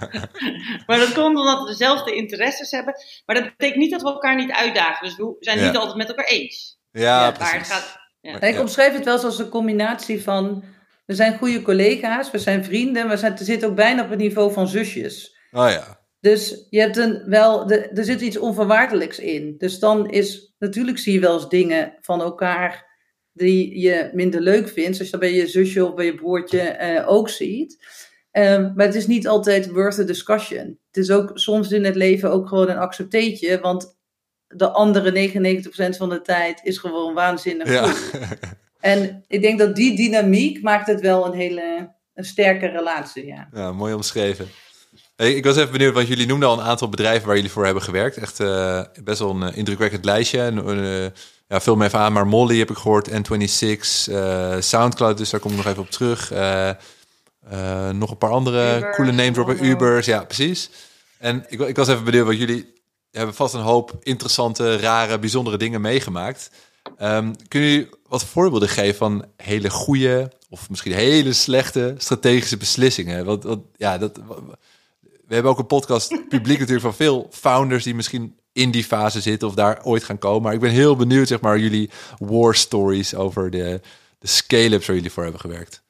[0.86, 2.94] maar dat komt omdat we dezelfde interesses hebben.
[3.26, 5.06] Maar dat betekent niet dat we elkaar niet uitdagen.
[5.06, 5.66] Dus we zijn Ja.
[5.66, 6.78] niet altijd met elkaar eens.
[6.92, 7.52] Ja, Ja, precies.
[7.56, 8.40] het gaat, ja.
[8.40, 10.64] Ik omschrijf het wel eens als een combinatie van.
[11.06, 14.52] We zijn goede collega's, we zijn vrienden, we zijn, zitten ook bijna op het niveau
[14.52, 15.36] van zusjes.
[15.52, 19.54] Oh ja, Dus je hebt een, wel, de, er zit iets onvoorwaardelijks in.
[19.58, 22.88] Dus dan is, natuurlijk zie je wel eens dingen van elkaar
[23.32, 24.96] die je minder leuk vindt.
[24.96, 27.86] Zoals je dat bij je zusje of bij je broertje eh, ook ziet.
[28.30, 30.78] Ehm, maar het is niet altijd worth the discussion.
[30.86, 33.60] Het is ook soms in het leven ook gewoon een accepteetje.
[33.60, 33.98] Want
[34.46, 37.86] de andere 99% van de tijd is gewoon waanzinnig ja.
[37.86, 38.20] goed.
[38.80, 43.26] En ik denk dat die dynamiek maakt het wel een hele een sterke relatie.
[43.26, 43.48] Ja.
[43.52, 44.48] ja, mooi omschreven.
[45.20, 47.64] Hey, ik was even benieuwd, want jullie noemden al een aantal bedrijven waar jullie voor
[47.64, 48.16] hebben gewerkt.
[48.16, 50.40] Echt eh, best wel een eh, indrukwekkend lijstje.
[50.40, 51.10] En, eh,
[51.48, 55.40] ja, vul me even aan, maar Molly heb ik gehoord, N26, eh, Soundcloud, dus daar
[55.40, 56.30] kom ik nog even op terug.
[57.92, 59.64] Nog een paar andere coole name droppen.
[59.64, 60.70] Ubers, ja, precies.
[61.18, 62.72] En ik, ik was even benieuwd, want jullie
[63.10, 66.50] hebben vast een hoop interessante, rare, bijzondere dingen meegemaakt.
[66.96, 73.24] Ehm kunnen jullie wat voorbeelden geven van hele goede of misschien hele slechte strategische beslissingen?
[73.24, 74.20] Want, want ja, dat,
[75.30, 79.20] we hebben ook een podcast publiek natuurlijk van veel founders die misschien in die fase
[79.20, 80.42] zitten of daar ooit gaan komen.
[80.42, 83.80] Maar ik ben heel benieuwd, zeg maar, jullie war stories over de,
[84.18, 85.82] de scale-ups waar jullie voor hebben gewerkt.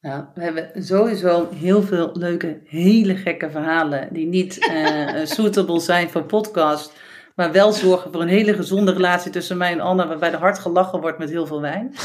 [0.00, 6.10] Nou, we hebben sowieso heel veel leuke, hele gekke verhalen die niet eh, suitable zijn
[6.10, 6.92] voor podcast,
[7.36, 10.58] maar wel zorgen voor een hele gezonde relatie tussen mij en Anna, waarbij er hard
[10.58, 11.94] gelachen wordt met heel veel wijn.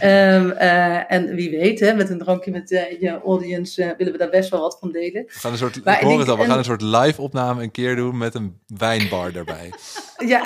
[0.00, 4.12] Ehm, eh, en wie weet, hè, met een drankje met eh, je audience eh, willen
[4.12, 5.22] we daar best wel wat van delen.
[5.26, 6.82] We gaan een soort, Maar ik hoor denk het al, we een- gaan een soort
[6.82, 9.72] live opname een keer doen met een wijnbar erbij.
[10.26, 10.42] Ja.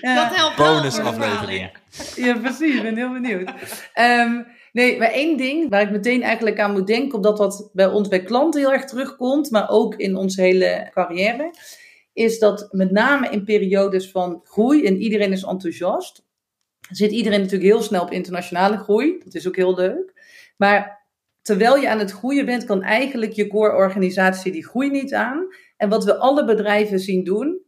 [0.00, 0.14] Ja.
[0.24, 1.70] Dat helpt wel Bonus voor de verhalen, aflevering.
[2.16, 2.24] ja.
[2.26, 2.74] Ja, precies.
[2.76, 3.50] Ik ben heel benieuwd.
[3.94, 4.32] Ehm,
[4.72, 8.08] nee, maar één ding waar ik meteen eigenlijk aan moet denken, omdat dat bij ons
[8.08, 11.50] bij klanten heel erg terugkomt, maar ook in onze hele carrière,
[12.18, 16.26] is dat met name in periodes van groei en iedereen is enthousiast,
[16.90, 19.20] zit iedereen natuurlijk heel snel op internationale groei.
[19.24, 20.12] Dat is ook heel leuk.
[20.56, 21.06] Maar
[21.42, 25.46] terwijl je aan het groeien bent, kan eigenlijk je core-organisatie die groei niet aan.
[25.76, 27.60] En wat we alle bedrijven zien doen,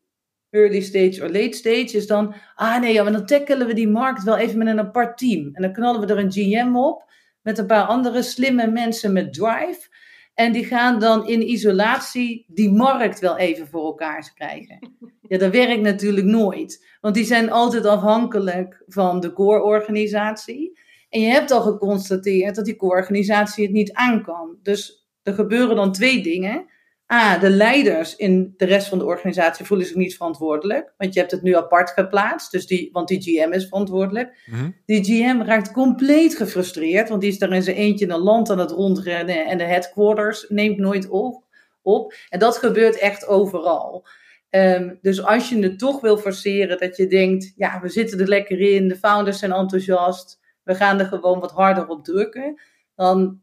[0.51, 3.89] early stage of late stage, is dan, ah nee, ja, maar dan tackelen we die
[3.89, 5.51] markt wel even met een apart team.
[5.53, 7.05] En dan knallen we er een GM op,
[7.43, 9.89] met een paar andere slimme mensen met drive.
[10.35, 14.79] En die gaan dan in isolatie die markt wel even voor elkaar krijgen.
[15.29, 16.87] Ja, dat werkt natuurlijk nooit.
[17.01, 20.79] Want die zijn altijd afhankelijk van de core-organisatie.
[21.09, 24.59] En je hebt al geconstateerd dat die core-organisatie het niet aan kan.
[24.63, 26.67] Dus er gebeuren dan twee dingen.
[27.13, 30.95] A, de leiders in de rest van de organisatie voelen zich niet verantwoordelijk.
[30.97, 34.43] Want je hebt het nu apart geplaatst, dus die, want die GM is verantwoordelijk.
[34.47, 34.71] Mhm.
[34.87, 38.51] Die GM raakt compleet gefrustreerd, want die is daar in zijn eentje in een land
[38.51, 41.45] aan het rondrennen en de headquarters neemt nooit op.
[41.83, 42.15] op.
[42.29, 44.07] En dat gebeurt echt overal.
[44.51, 48.29] Ehm, dus als je het toch wil forceren, dat je denkt, ja, we zitten er
[48.29, 52.61] lekker in, de founders zijn enthousiast, we gaan er gewoon wat harder op drukken,
[52.95, 53.41] dan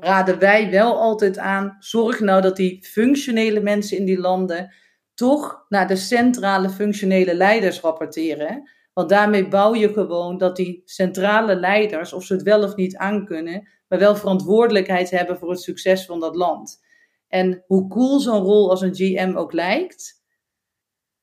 [0.00, 4.74] raden wij wel altijd aan, zorg nou dat die functionele mensen in die landen
[5.14, 8.70] toch naar de centrale functionele leiders rapporteren.
[8.92, 12.96] Want daarmee bouw je gewoon dat die centrale leiders, of ze het wel of niet
[12.96, 16.80] aankunnen, maar wel verantwoordelijkheid hebben voor het succes van dat land.
[17.28, 20.22] En hoe cool zo'n rol als een GM ook lijkt,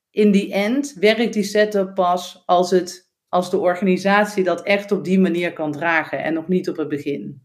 [0.09, 5.03] in die end werkt die setup pas als, het, als de organisatie dat echt op
[5.03, 7.44] die manier kan dragen en nog niet op het begin.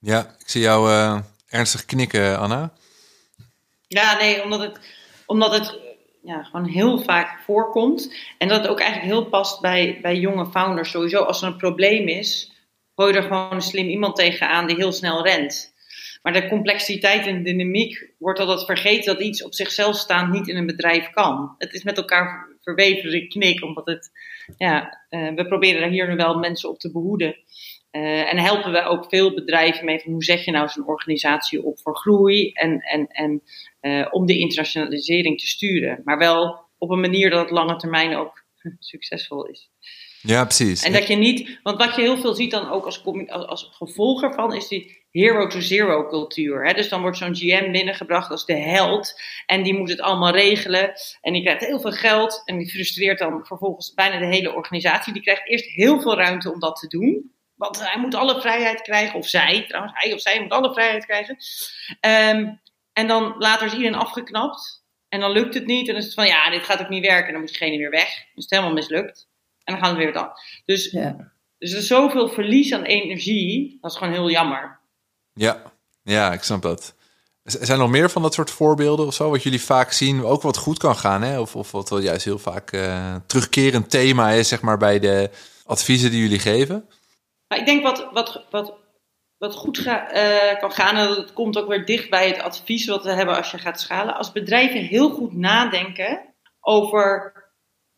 [0.00, 2.72] Ja, ik zie jou uh, ernstig knikken, Anna.
[3.88, 4.80] Ja, nee, omdat het,
[5.26, 5.78] omdat het
[6.22, 8.14] ja, gewoon heel vaak voorkomt.
[8.38, 11.22] En dat het ook eigenlijk heel past bij, bij jonge founders sowieso.
[11.22, 12.52] Als er een probleem is,
[12.94, 15.74] gooi je er gewoon een slim iemand tegenaan die heel snel rent.
[16.22, 20.56] Maar de complexiteit en dynamiek wordt altijd vergeten dat iets op zichzelf staand niet in
[20.56, 21.54] een bedrijf kan.
[21.58, 24.10] Het is met elkaar verweven, ik knik, omdat het,
[24.56, 27.36] ja, uh, we proberen hier nu wel mensen op te behoeden.
[27.92, 31.64] Uh, en helpen we ook veel bedrijven mee van hoe zet je nou zo'n organisatie
[31.64, 33.42] op voor groei en, en, en
[33.80, 36.00] uh, om de internationalisering te sturen.
[36.04, 38.44] Maar wel op een manier dat het lange termijn ook
[38.78, 39.70] succesvol is.
[40.22, 40.82] Ja, precies.
[40.82, 43.70] En dat je niet, want wat je heel veel ziet dan ook als, als, als
[43.72, 46.66] gevolg ervan, is die hero to zero cultuur.
[46.66, 46.72] Hè?
[46.72, 50.92] Dus dan wordt zo'n GM binnengebracht als de held en die moet het allemaal regelen
[51.20, 55.12] en die krijgt heel veel geld en die frustreert dan vervolgens bijna de hele organisatie.
[55.12, 57.32] Die krijgt eerst heel veel ruimte om dat te doen.
[57.60, 61.06] Want hij moet alle vrijheid krijgen, of zij trouwens, hij of zij moet alle vrijheid
[61.06, 61.36] krijgen.
[62.00, 62.60] Um,
[62.92, 64.84] en dan later is iedereen afgeknapt.
[65.08, 65.86] En dan lukt het niet.
[65.86, 67.26] En dan is het van, ja, dit gaat ook niet werken.
[67.26, 68.08] En dan moet diegene weer weg.
[68.08, 69.28] Dan is het helemaal mislukt.
[69.64, 70.30] En dan gaan we weer dan.
[70.64, 71.32] Dus, ja.
[71.58, 73.78] dus er is zoveel verlies aan energie.
[73.80, 74.78] Dat is gewoon heel jammer.
[75.32, 75.62] Ja,
[76.02, 76.94] ja ik snap dat.
[77.42, 79.30] Zijn er nog meer van dat soort voorbeelden of zo?
[79.30, 81.40] Wat jullie vaak zien, ook wat goed kan gaan, hè?
[81.40, 85.30] Of, of wat wel juist heel vaak uh, terugkerend thema is, zeg maar, bij de
[85.64, 86.88] adviezen die jullie geven?
[87.50, 88.74] Nou, ik denk wat, wat, wat,
[89.38, 93.04] wat goed uh, kan gaan, en dat komt ook weer dicht bij het advies wat
[93.04, 94.16] we hebben als je gaat schalen.
[94.16, 97.32] Als bedrijven heel goed nadenken over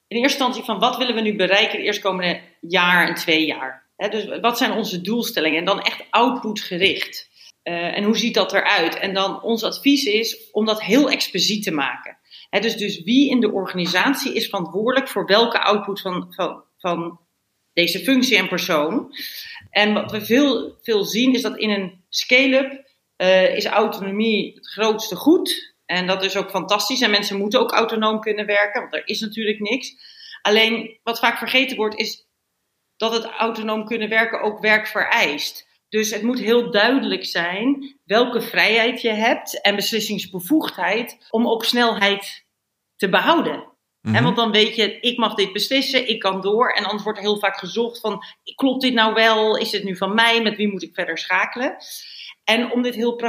[0.07, 3.91] in eerste instantie van wat willen we nu bereiken de eerstkomende jaar en twee jaar.
[3.97, 5.59] He, dus wat zijn onze doelstellingen?
[5.59, 7.31] En dan echt outputgericht.
[7.63, 8.99] Uh, en hoe ziet dat eruit?
[8.99, 12.19] En dan ons advies is om dat heel expliciet te maken.
[12.51, 17.21] He, dus, dus wie in de organisatie is verantwoordelijk voor welke output van, van, van
[17.73, 19.15] deze functie en persoon.
[19.71, 24.69] En wat we veel, veel zien is dat in een scale-up uh, is autonomie het
[24.69, 25.75] grootste goed.
[25.87, 27.01] En dat is ook fantastisch.
[27.01, 29.95] En mensen moeten ook autonoom kunnen werken, want er is natuurlijk niks.
[30.43, 32.27] Alleen wat vaak vergeten wordt is
[32.97, 35.71] dat het autonoom kunnen werken ook werk vereist.
[35.89, 42.45] Dus het moet heel duidelijk zijn welke vrijheid je hebt en beslissingsbevoegdheid om ook snelheid
[42.97, 43.72] te behouden.
[44.03, 46.73] Mm want dan weet je, ik mag dit beslissen, ik kan door.
[46.73, 49.57] En anders wordt er heel vaak gezocht van, klopt dit nou wel?
[49.57, 50.43] Is dit nu van mij?
[50.43, 51.77] Met wie moet ik verder schakelen?
[52.45, 53.21] En om dit heel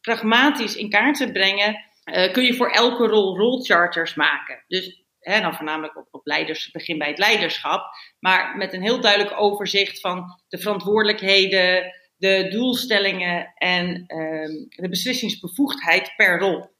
[0.00, 4.64] pragmatisch in kaart te brengen, uh, kun je voor elke rol rolcharters maken.
[4.66, 7.94] Dus hè, dan voornamelijk op, op leiders, begin bij het leiderschap.
[8.18, 16.12] Maar met een heel duidelijk overzicht van de verantwoordelijkheden, de doelstellingen en uh, de beslissingsbevoegdheid
[16.16, 16.70] per rol.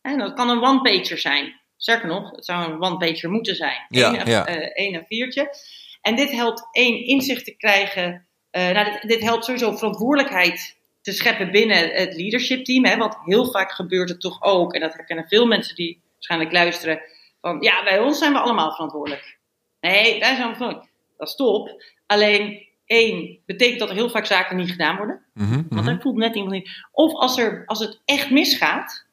[0.00, 1.59] En dat kan een one-pager zijn.
[1.80, 3.86] Sterker nog, het zou een one-pager moeten zijn.
[3.88, 4.20] Ja,
[4.74, 4.98] Eén ja.
[4.98, 5.54] Uh, viertje.
[6.00, 8.26] En dit helpt één inzicht te krijgen.
[8.52, 12.84] Uh, nou, dit, dit, helpt sowieso verantwoordelijkheid te scheppen binnen het leadership team.
[12.84, 16.52] Hè, want heel vaak gebeurt het toch ook, en dat herkennen veel mensen die waarschijnlijk
[16.52, 17.00] luisteren,
[17.40, 19.38] van ja, bij ons zijn we allemaal verantwoordelijk.
[19.80, 20.90] Nee, wij zijn verantwoordelijk.
[21.16, 21.82] Dat is top.
[22.06, 25.24] Alleen één, betekent dat er heel vaak zaken niet gedaan worden.
[25.34, 26.70] Mm -hmm, want dan voelt net iemand niet.
[26.92, 29.08] Of als, er, als het echt misgaat,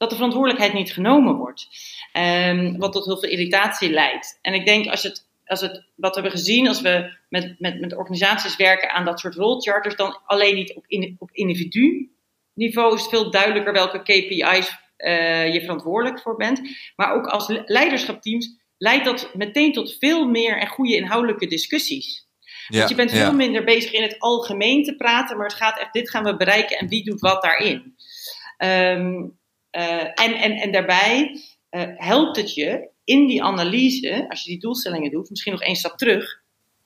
[0.00, 1.68] dat de verantwoordelijkheid niet genomen wordt.
[2.12, 4.38] Um, wat tot heel veel irritatie leidt.
[4.42, 7.80] En ik denk als het, als het wat we hebben gezien, als we met, met,
[7.80, 12.10] met organisaties werken aan dat soort rolcharters, dan alleen niet op, in, op individu
[12.54, 16.60] niveau is het veel duidelijker welke KPI's uh, je verantwoordelijk voor bent.
[16.96, 22.28] Maar ook als leiderschapteams leidt dat meteen tot veel meer en goede inhoudelijke discussies.
[22.66, 23.32] Ja, Want je bent veel ja.
[23.32, 26.78] minder bezig in het algemeen te praten, maar het gaat echt, dit gaan we bereiken
[26.78, 27.94] en wie doet wat daarin.
[28.58, 29.38] Um,
[29.76, 34.60] uh, en, en, en daarbij uh, helpt het je in die analyse, als je die
[34.60, 36.42] doelstellingen doet, misschien nog één stap terug.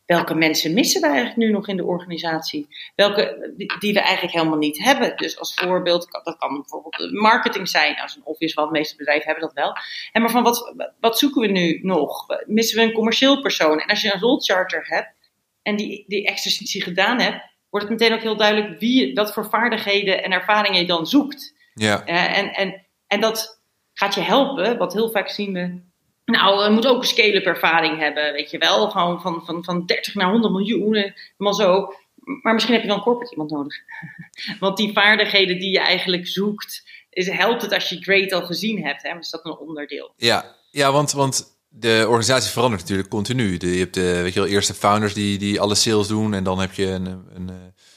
[0.07, 2.69] Welke mensen missen we eigenlijk nu nog in de organisatie?
[2.95, 5.17] Welke die, die we eigenlijk helemaal niet hebben.
[5.17, 7.97] Dus als voorbeeld, dat kan bijvoorbeeld marketing zijn.
[7.97, 9.77] Als een obvious, want meeste bedrijven hebben dat wel.
[10.13, 12.27] En maar van wat, wat zoeken we nu nog?
[12.47, 13.81] Missen we een commercieel persoon?
[13.81, 15.31] En als je een role charter hebt
[15.63, 19.49] en die, die exercitie gedaan hebt, wordt het meteen ook heel duidelijk wie, wat voor
[19.49, 21.55] vaardigheden en ervaringen je dan zoekt.
[21.75, 22.09] Ja.
[22.09, 23.63] Uh, en, en, en dat
[23.95, 25.81] gaat je helpen, want heel vaak zien we.
[26.25, 28.91] Nou, we moeten ook een scale-up ervaring hebben, weet je wel.
[28.91, 31.95] Gewoon van, van, van 30 naar 100 miljoen, helemaal zo.
[32.43, 33.77] maar misschien heb je dan corporate iemand nodig.
[34.61, 38.85] Want die vaardigheden die je eigenlijk zoekt, is, helpt het als je Great al gezien
[38.85, 39.03] hebt.
[39.03, 39.19] Hè?
[39.19, 40.13] Is dat een onderdeel?
[40.17, 43.57] Ja, ja want, want de organisatie verandert natuurlijk continu.
[43.59, 46.35] Je hebt de weet je wel, eerste founders die, die alle sales doen.
[46.35, 47.55] En dan heb je een, een, eh,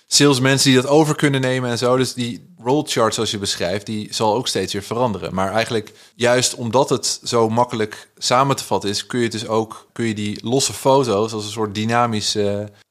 [0.08, 1.98] salesmensen die dat over kunnen nemen en zo.
[1.98, 5.34] Dus die roll chart zoals je beschrijft, die zal ook steeds weer veranderen.
[5.34, 9.90] Maar eigenlijk juist omdat het zo makkelijk samen te vatten is, kun je dus ook
[9.94, 12.34] kun je die losse foto's als een soort dynamisch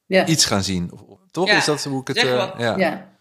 [0.07, 0.27] ja.
[0.27, 0.91] iets gaan zien.
[1.31, 1.49] Toch?
[1.49, 2.17] is dat hoe ik het...
[2.17, 2.77] Uh, ja.
[2.77, 3.15] ja.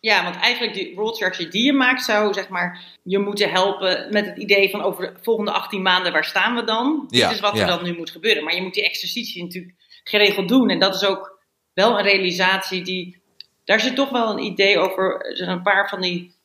[0.00, 4.08] Ja, want eigenlijk die roll chart die je maakt zou zeg maar je moeten helpen
[4.10, 7.06] met het idee van over de volgende 18 maanden waar staan we dan?
[7.08, 8.44] Ja, Dit is wat er dan nu moet gebeuren.
[8.44, 11.38] Maar je moet die exercitie natuurlijk geregeld doen en dat is ook
[11.72, 13.21] wel een realisatie die
[13.64, 15.20] daar zit toch wel een idee over.
[15.20, 16.40] Er zijn een paar van die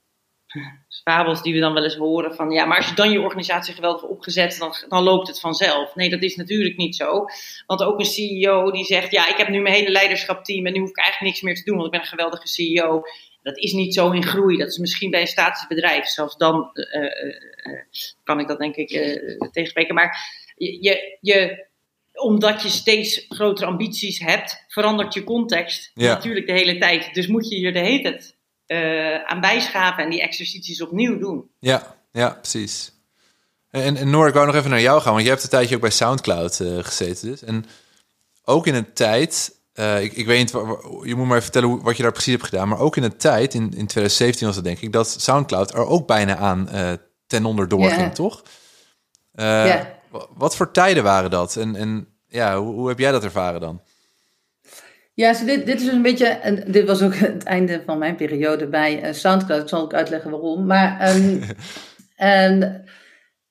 [1.03, 3.73] fabels die we dan wel eens horen van ja, maar als je dan je organisatie
[3.73, 5.95] geweldig opgezet, dan, dan loopt het vanzelf.
[5.95, 7.25] Nee, dat is natuurlijk niet zo.
[7.65, 10.80] Want ook een CEO die zegt ja, ik heb nu mijn hele leiderschapteam en nu
[10.80, 13.01] hoef ik eigenlijk niks meer te doen, want ik ben een geweldige CEO.
[13.41, 14.58] Dat is niet zo in groei.
[14.58, 16.06] Dat is misschien bij een statisch bedrijf.
[16.06, 17.82] Zelfs dan uh, uh,
[18.23, 18.89] kan ik dat denk ik
[19.51, 19.95] tegenspreken.
[19.95, 20.17] Maar
[20.56, 21.66] je, je, je
[22.17, 27.13] omdat je steeds grotere ambities hebt, verandert je context natuurlijk de hele tijd.
[27.13, 28.36] Dus moet je je de hele tijd
[28.67, 31.49] uh, aan bijschaven en die exercities opnieuw doen.
[31.60, 32.91] Ja, ja precies.
[33.69, 35.75] En, en Noor, ik wou nog even naar jou gaan, want je hebt een tijdje
[35.75, 37.27] ook bij Soundcloud uh, gezeten.
[37.27, 37.43] Dus.
[37.43, 37.65] En
[38.43, 40.51] ook in een tijd, uh, ik, ik weet niet,
[41.03, 43.03] je moet maar even vertellen hoe, wat je daar precies hebt gedaan, maar ook in
[43.03, 46.69] een tijd, in, in 2017 was het denk ik, dat Soundcloud er ook bijna aan
[47.27, 48.13] ten onder doorging, yeah.
[48.13, 48.43] toch?
[49.32, 49.97] Ja.
[50.34, 51.56] Wat voor tijden waren dat?
[51.56, 53.82] En, en ja, hoe, hoe heb jij dat ervaren dan?
[55.13, 58.15] Ja, so dit, dit is een beetje, en dit was ook het einde van mijn
[58.15, 59.62] periode bij uh, Soundcloud.
[59.62, 60.65] Ik zal ook uitleggen waarom.
[60.65, 61.41] Maar um,
[62.15, 62.84] en,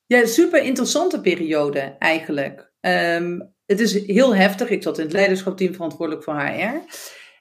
[0.06, 2.72] ja, super interessante periode eigenlijk.
[2.80, 4.68] Um, het is heel heftig.
[4.68, 6.80] Ik zat in het leiderschapteam verantwoordelijk voor HR.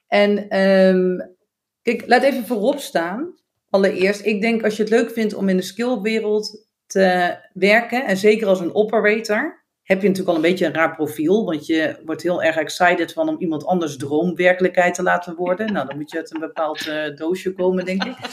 [0.06, 1.36] En um,
[1.82, 3.34] kijk, laat even voorop staan.
[3.70, 8.16] Allereerst, ik denk als je het leuk vindt om in de skillwereld te werken, en
[8.16, 11.44] zeker als een operator, heb je natuurlijk al een beetje een raar profiel.
[11.44, 15.72] Want je wordt heel erg excited van om iemand anders droomwerkelijkheid te laten worden.
[15.72, 18.16] Nou, dan moet je uit een bepaald uh, doosje komen, denk ik.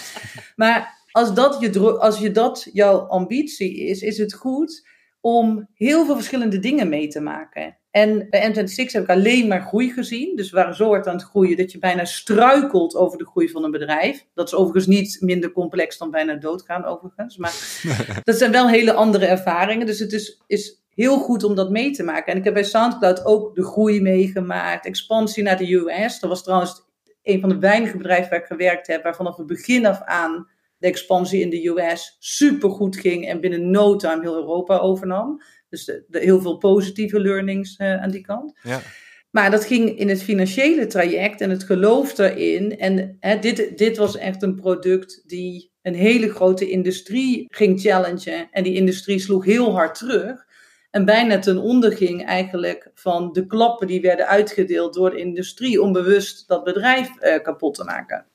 [0.56, 4.88] Maar als dat, je, als je dat jouw ambitie is, is het goed
[5.22, 7.78] om heel veel verschillende dingen mee te maken.
[7.94, 10.36] En bij N26 heb ik alleen maar groei gezien.
[10.36, 13.50] Dus we waren zo hard aan het groeien dat je bijna struikelt over de groei
[13.50, 14.26] van een bedrijf.
[14.34, 17.38] Dat is overigens niet minder complex dan bijna doodgaan, overigens.
[17.38, 17.54] Maar
[18.24, 19.86] dat zijn wel hele andere ervaringen.
[19.86, 22.32] Dus het is, is heel goed om dat mee te maken.
[22.32, 26.20] En ik heb bij SoundCloud ook de groei meegemaakt, expansie naar de US.
[26.20, 26.86] Dat was trouwens
[27.24, 30.48] een van de weinige bedrijven waar ik gewerkt heb, waar vanaf het begin af aan
[30.78, 35.42] de expansie in de US super goed ging en binnen no time heel Europa overnam.
[35.74, 38.60] Dus de, heel veel positieve learnings uh, aan die kant.
[38.64, 38.82] Ja.
[39.30, 42.78] Maar dat ging in het financiële traject en het geloof erin.
[42.78, 48.48] En hè, dit, dit was echt een product die een hele grote industrie ging challengen.
[48.52, 50.46] En die industrie sloeg heel hard terug.
[50.92, 55.82] En bijna ten onder ging eigenlijk van de klappen die werden uitgedeeld door de industrie
[55.82, 58.26] om bewust dat bedrijf eh, kapot te maken.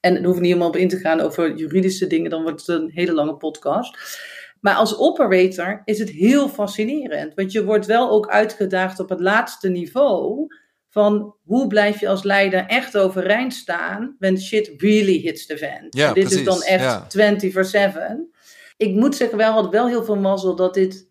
[0.00, 2.66] En daar hoef ik niet helemaal op in te gaan over juridische dingen, dan wordt
[2.66, 3.96] het een hele lange podcast.
[4.60, 9.20] Maar als operator is het heel fascinerend, want je wordt wel ook uitgedaagd op het
[9.20, 10.46] laatste niveau
[10.88, 15.86] van hoe blijf je als leider echt overeind staan when shit really hits the fan.
[15.90, 17.92] Ja, dit is dan echt ja.
[18.16, 18.36] 24-7.
[18.76, 21.10] Ik moet zeggen, wel had wel heel veel mazzel dat dit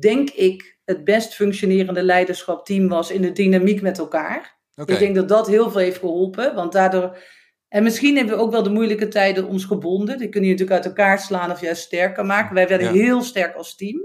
[0.00, 4.58] denk ik, het best functionerende leiderschapteam was in de dynamiek met elkaar.
[4.84, 7.18] Ik denk dat dat heel veel heeft geholpen, want daardoor.
[7.74, 10.18] En misschien hebben we ook wel de moeilijke tijden ons gebonden.
[10.18, 12.54] Die kunnen je natuurlijk uit elkaar slaan of juist sterker maken.
[12.54, 14.02] Wij werden heel sterk als team.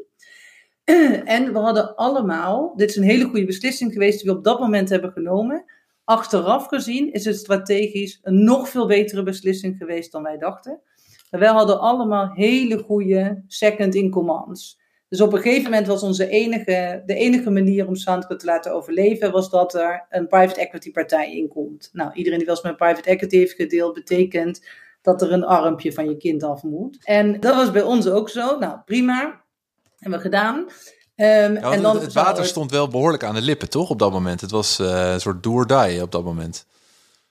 [1.25, 4.59] En we hadden allemaal, dit is een hele goede beslissing geweest die we op dat
[4.59, 5.65] moment hebben genomen.
[6.03, 10.81] Achteraf gezien is het strategisch een nog veel betere beslissing geweest dan wij dachten.
[11.29, 14.78] wij hadden allemaal hele goede second in commands.
[15.09, 18.73] Dus op een gegeven moment was onze enige, de enige manier om Soundcloud te laten
[18.73, 21.89] overleven, was dat er een private equity partij in komt.
[21.93, 24.61] Nou, iedereen die wel eens met private equity heeft gedeeld, betekent
[25.01, 26.97] dat er een armpje van je kind af moet.
[27.03, 28.57] En dat was bij ons ook zo.
[28.57, 29.41] Nou, prima.
[29.99, 30.57] Hebben we gedaan.
[30.57, 33.89] Um, en dan het water stond wel behoorlijk aan de lippen, toch?
[33.89, 34.41] Op dat moment.
[34.41, 36.65] Het was uh, een soort do die op dat moment.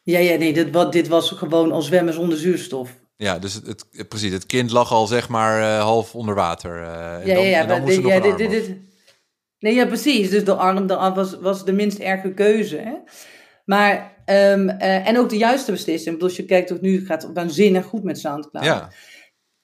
[0.03, 2.95] Ja, ja, nee, dit, dit was gewoon als zwemmen zonder zuurstof.
[3.19, 6.81] Ja, dus het, het, precies, het kind lag al zeg maar uh, half onder water.
[6.81, 8.77] Uh, en ja, dan, ja, ja, en dan moest nog ja, dit, dit, dit,
[9.59, 10.31] Nee, ja, precies.
[10.31, 12.77] Dus de arm de arm was, was de minst erge keuze.
[12.77, 12.95] Hè?
[13.65, 16.07] Maar, um, uh, en ook de juiste beslissing.
[16.07, 18.65] Ik bedoel, als je kijkt ook nu, gaat het waanzinnig goed met Soundcloud.
[18.65, 18.91] Ja.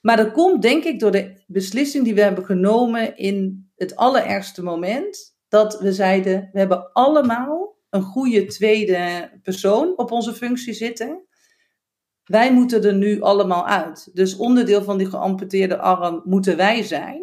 [0.00, 4.62] Maar dat komt denk ik door de beslissing die we hebben genomen in het allerergste
[4.62, 5.36] moment.
[5.48, 11.26] Dat we zeiden, we hebben allemaal een goede tweede persoon op onze functie zitten.
[12.24, 14.10] Wij moeten er nu allemaal uit.
[14.12, 17.22] Dus onderdeel van die geamputeerde arm moeten wij zijn.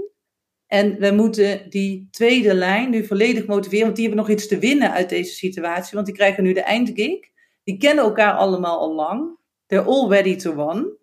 [0.67, 4.59] En we moeten die tweede lijn nu volledig motiveren, want die hebben nog iets te
[4.59, 5.93] winnen uit deze situatie.
[5.93, 7.19] Want die krijgen nu de eindgig.
[7.63, 9.37] Die kennen elkaar allemaal al lang.
[9.65, 10.99] They're all ready to run.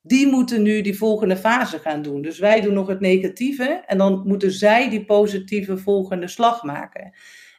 [0.00, 2.22] Die moeten nu die volgende fase gaan doen.
[2.22, 7.12] Dus wij doen nog het negatieve en dan moeten zij die positieve volgende slag maken.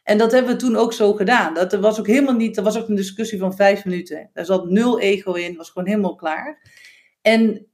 [0.06, 1.54] En dat hebben we toen ook zo gedaan.
[1.54, 4.30] Dat was ook helemaal niet, dat was ook een discussie van vijf minuten.
[4.32, 6.60] Daar zat nul ego in, was gewoon helemaal klaar.
[7.22, 7.66] En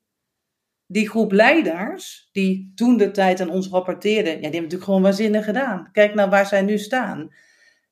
[0.87, 5.03] die groep leiders, die toen de tijd aan ons rapporteerden, ja, die hebben natuurlijk gewoon
[5.03, 5.89] waanzinnig gedaan.
[5.93, 7.35] Kijk nou waar zij nu staan.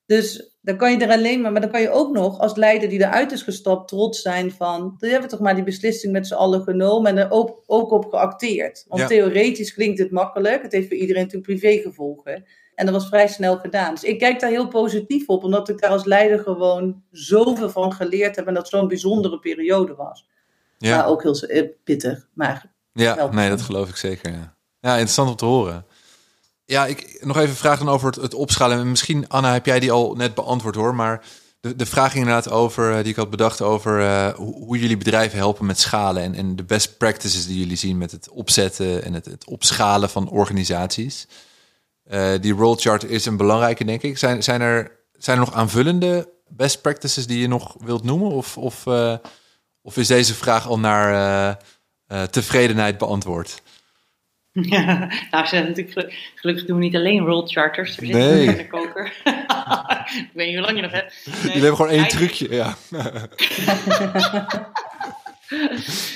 [0.07, 2.89] Dus dan kan je er alleen maar, maar dan kan je ook nog als leider
[2.89, 6.35] die eruit is gestapt trots zijn van, we hebben toch maar die beslissing met z'n
[6.35, 8.85] allen genomen en er ook, ook op geacteerd.
[8.89, 12.45] Want theoretisch klinkt het makkelijk, het heeft voor iedereen natuurlijk privé gevolgen.
[12.81, 13.95] En dat was vrij snel gedaan.
[13.95, 17.93] Dus ik kijk daar heel positief op, omdat ik daar als leider gewoon zoveel van
[17.93, 20.27] geleerd heb en dat zo'n bijzondere periode was.
[20.79, 20.97] Ja.
[20.97, 24.33] Maar ook heel eh, pittig, maar ja, nee, dat geloof ik zeker.
[24.33, 24.57] Ja.
[24.81, 25.87] ja, interessant om te horen.
[26.65, 28.91] Ja, ik nog even vragen over het, het opschalen.
[28.91, 30.95] Misschien, Anna, heb jij die al net beantwoord hoor.
[30.95, 31.25] Maar
[31.61, 34.97] de, de vraag ging inderdaad over, eh, die ik had bedacht, over uh, hoe, jullie
[34.97, 36.23] bedrijven helpen met schalen.
[36.23, 40.11] En, en de best practices die jullie zien met het opzetten en het, het opschalen
[40.11, 41.27] van organisaties.
[42.11, 44.19] Uh, die roll chart is een belangrijke, denk ik.
[44.19, 48.31] Zijn, zijn, er, zijn er nog aanvullende best practices die je nog wilt noemen?
[48.31, 48.87] Of, of,
[49.83, 51.59] of is deze vraag al naar
[52.13, 53.63] uh, tevredenheid beantwoord?
[54.77, 57.97] Ja, nou, ze natuurlijk gelukkig doen we niet alleen roll charters.
[57.97, 58.47] Er nee.
[58.47, 59.07] in de koker.
[60.05, 61.27] ik weet niet hoe lang je nog hebt.
[61.27, 62.77] Nee, Jullie hebben gewoon één trucje, ja.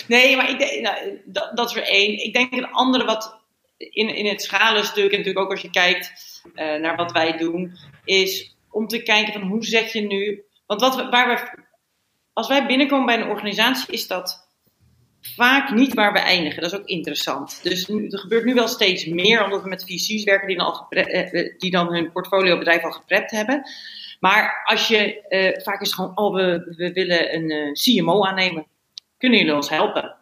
[0.08, 2.24] nee, maar ik denk, nou, dat, dat is er één.
[2.24, 3.43] Ik denk een andere wat
[3.76, 6.12] in, in het schalenstuk, en natuurlijk ook als je kijkt
[6.54, 10.44] uh, naar wat wij doen, is om te kijken van hoe zet je nu.
[10.66, 11.62] Want wat waar we,
[12.32, 14.48] als wij binnenkomen bij een organisatie, is dat
[15.20, 16.62] vaak niet waar we eindigen.
[16.62, 17.60] Dat is ook interessant.
[17.62, 20.86] Dus er gebeurt nu wel steeds meer, omdat we met VC's werken die dan, al
[20.88, 23.62] eh, eh, die dan hun portfoliobedrijf al geprept hebben.
[24.20, 25.22] Maar als je,
[25.62, 28.66] vaak is het gewoon, oh, we, we willen een CMO aannemen.
[29.18, 30.16] Kunnen jullie ons helpen?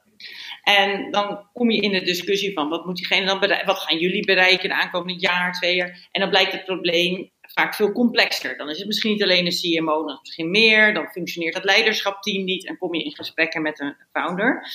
[0.63, 3.67] En dan kom je in de discussie van, wat moet diegene dan bereiken?
[3.67, 6.09] Wat gaan jullie bereiken de aankomende jaar, twee jaar?
[6.11, 8.57] En dan blijkt het probleem vaak veel complexer.
[8.57, 10.95] Dan is het misschien niet alleen een CMO, dan is het misschien meer.
[10.95, 14.67] Dan functioneert het leiderschapteam niet en kom je in gesprekken met een founder.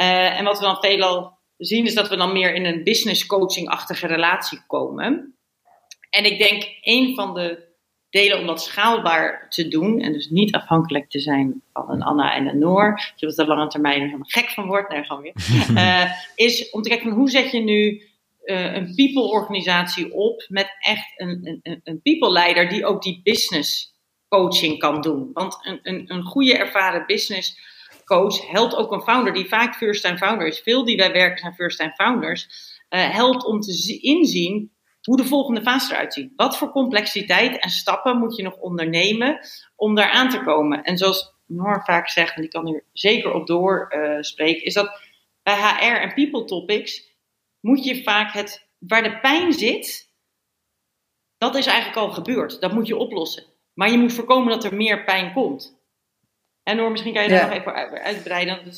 [0.00, 3.26] Uh, en wat we dan veelal zien is dat we dan meer in een business
[3.26, 5.36] coaching-achtige relatie komen.
[6.10, 7.71] En ik denk een van de
[8.12, 12.34] delen om dat schaalbaar te doen en dus niet afhankelijk te zijn van een Anna
[12.34, 15.34] en een Noor, zodat de lange termijn er helemaal gek van wordt, nee, gewoon weer,
[15.70, 16.12] uh,
[16.46, 18.02] is om te kijken van hoe zet je nu
[18.44, 23.94] uh, een people-organisatie op met echt een, een, een people-leider die ook die business
[24.28, 25.30] coaching kan doen.
[25.32, 27.58] Want een, een, een goede ervaren business
[28.04, 30.60] coach helpt ook een founder die vaak first-time founder is.
[30.60, 32.46] Veel die wij werken zijn first-time founders.
[32.90, 34.70] Uh, helpt om te inzien
[35.02, 36.32] hoe de volgende fase eruit ziet.
[36.36, 39.38] Wat voor complexiteit en stappen moet je nog ondernemen
[39.76, 40.82] om daar aan te komen?
[40.82, 45.00] En zoals Noor vaak zegt, en die kan hier zeker op doorspreken, uh, is dat
[45.42, 47.10] bij HR en people topics
[47.60, 50.10] moet je vaak het, waar de pijn zit,
[51.38, 52.60] dat is eigenlijk al gebeurd.
[52.60, 53.44] Dat moet je oplossen.
[53.74, 55.80] Maar je moet voorkomen dat er meer pijn komt.
[56.62, 58.72] En Noor, misschien kan je daar nog even uitbreiden.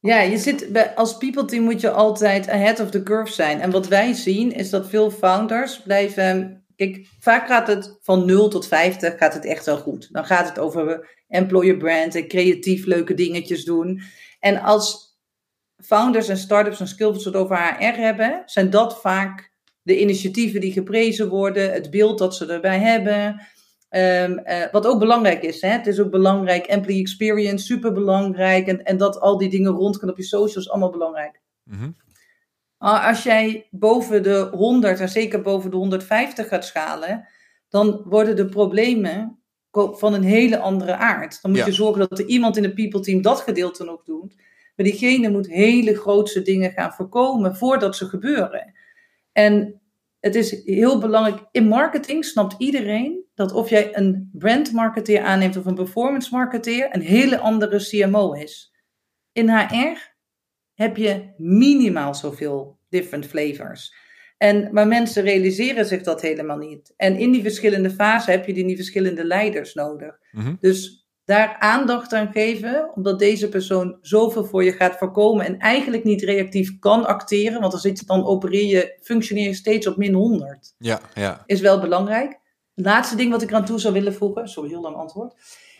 [0.00, 3.60] Ja, je zit bij, als people team moet je altijd ahead of the curve zijn.
[3.60, 6.64] En wat wij zien is dat veel founders blijven.
[6.76, 10.08] Kijk, vaak gaat het van 0 tot 50 gaat het echt wel goed.
[10.12, 14.02] Dan gaat het over employer brand en creatief leuke dingetjes doen.
[14.40, 15.18] En als
[15.76, 19.52] founders en startups en skills het over HR hebben, zijn dat vaak
[19.82, 23.40] de initiatieven die geprezen worden, het beeld dat ze erbij hebben.
[23.90, 25.68] Um, uh, wat ook belangrijk is, hè?
[25.68, 28.66] het is ook belangrijk, employee experience, super belangrijk.
[28.66, 31.40] En, en dat al die dingen rond kunnen op je socials, allemaal belangrijk.
[31.64, 31.96] Mm
[32.78, 37.28] Als jij boven de 100 en zeker boven de 150 gaat schalen,
[37.68, 39.38] dan worden de problemen
[39.72, 41.42] van een hele andere aard.
[41.42, 44.34] Dan moet je zorgen dat er iemand in het people team dat gedeelte nog doet.
[44.76, 48.72] Maar diegene moet hele grootse dingen gaan voorkomen voordat ze gebeuren.
[49.32, 49.79] En
[50.20, 51.48] het is heel belangrijk.
[51.50, 57.00] In marketing snapt iedereen dat of jij een brandmarketeer aanneemt of een performance marketeer, een
[57.00, 58.74] hele andere CMO is.
[59.32, 60.14] In HR
[60.74, 63.94] heb je minimaal zoveel different flavors.
[64.36, 66.94] En, maar mensen realiseren zich dat helemaal niet.
[66.96, 70.18] En in die verschillende fasen heb je die, die verschillende leiders nodig.
[70.32, 70.54] Mhm.
[70.60, 70.99] Dus
[71.30, 76.22] daar aandacht aan geven, omdat deze persoon zoveel voor je gaat voorkomen en eigenlijk niet
[76.22, 80.74] reactief kan acteren, want dan, zit, dan opereer je, functioneer je steeds op min 100.
[80.78, 81.42] Ja, ja.
[81.46, 82.38] Is wel belangrijk.
[82.74, 85.34] laatste ding wat ik eraan toe zou willen voegen, sorry, heel lang antwoord,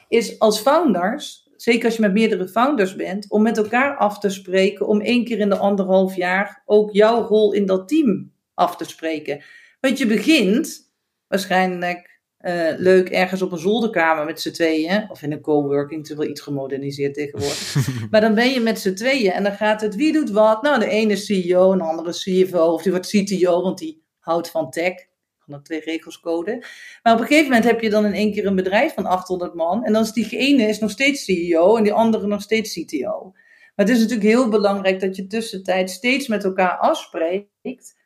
[0.09, 4.29] is als founders, zeker als je met meerdere founders bent, om met elkaar af te
[4.29, 8.77] spreken, om één keer in de anderhalf jaar ook jouw rol in dat team af
[8.77, 9.43] te spreken.
[9.81, 10.93] Want je begint
[11.29, 15.11] waarschijnlijk uh, leuk ergens op een zolderkamer met z'n tweeën.
[15.11, 17.77] Of in een coworking, het is wel iets gemoderniseerd tegenwoordig.
[18.11, 20.63] maar dan ben je met z'n tweeën en dan gaat het wie doet wat.
[20.63, 24.51] Nou, de ene is CEO, een andere CFO of die wordt CTO, want die houdt
[24.51, 25.09] van tech.
[25.39, 26.65] Van de twee regels code.
[27.03, 29.55] Maar op een gegeven moment heb je dan in één keer een bedrijf van 800
[29.55, 29.85] man.
[29.85, 33.31] En dan is die ene is nog steeds CEO en die andere nog steeds CTO.
[33.75, 37.99] Maar het is natuurlijk heel belangrijk dat je tussentijd steeds met elkaar afspreekt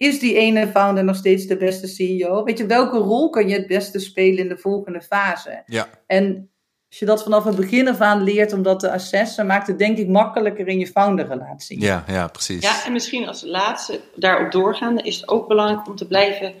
[0.00, 2.44] is die ene founder nog steeds de beste CEO?
[2.44, 5.62] Weet je, welke rol kan je het beste spelen in de volgende fase?
[5.66, 5.88] Ja.
[6.06, 6.50] En
[6.88, 9.78] als je dat vanaf het begin af aan leert om dat te assessen, maakt het
[9.78, 11.80] denk ik makkelijker in je founderrelatie.
[11.80, 12.62] Ja, ja, precies.
[12.62, 16.54] Ja, en misschien als laatste daarop doorgaande is het ook belangrijk om te blijven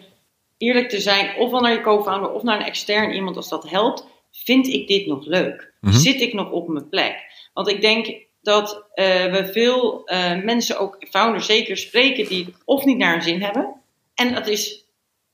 [0.56, 4.06] eerlijk te zijn, ofwel naar je co-founder of naar een extern iemand als dat helpt.
[4.30, 5.72] Vind ik dit nog leuk?
[5.80, 5.94] Mhm.
[5.94, 7.16] Zit ik nog op mijn plek?
[7.52, 12.84] Want ik denk, dat uh, we veel uh, mensen, ook founders zeker, spreken die of
[12.84, 13.80] niet naar hun zin hebben.
[14.14, 14.84] En dat is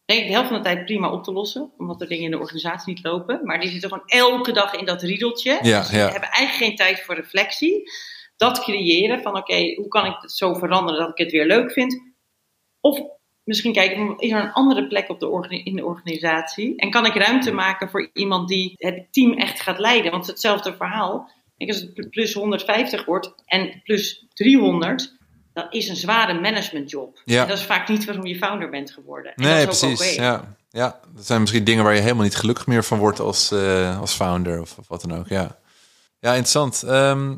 [0.04, 2.30] denk ik de helft van de tijd prima op te lossen, omdat er dingen in
[2.30, 3.40] de organisatie niet lopen.
[3.42, 5.58] Maar die zitten gewoon elke dag in dat riedeltje.
[5.62, 6.10] Ja, dus ja.
[6.10, 7.82] hebben eigenlijk geen tijd voor reflectie.
[8.36, 11.72] Dat creëren van oké, hoe kan ik het zo veranderen dat ik het weer leuk
[11.72, 12.02] vind?
[12.80, 13.00] Of
[13.44, 16.76] misschien kijken, is er een andere plek op de in de organisatie?
[16.76, 20.10] En kan ik ruimte maken voor iemand die het team echt gaat leiden?
[20.10, 21.30] Want het hetzelfde verhaal.
[21.56, 25.14] Ik, als het plus 150 wordt en plus 300,
[25.52, 27.20] dat is een zware managementjob.
[27.24, 27.42] Ja.
[27.42, 29.34] En dat is vaak niet waarom je founder bent geworden.
[29.34, 30.14] En Nee, dat is ook precies.
[30.14, 30.56] Ja.
[30.70, 34.00] ja, dat zijn misschien dingen waar je helemaal niet gelukkig meer van wordt als, eh,
[34.00, 35.28] als founder of, of wat dan ook.
[35.28, 35.58] Ja,
[36.20, 36.82] ja interessant.
[36.82, 37.34] Ehm,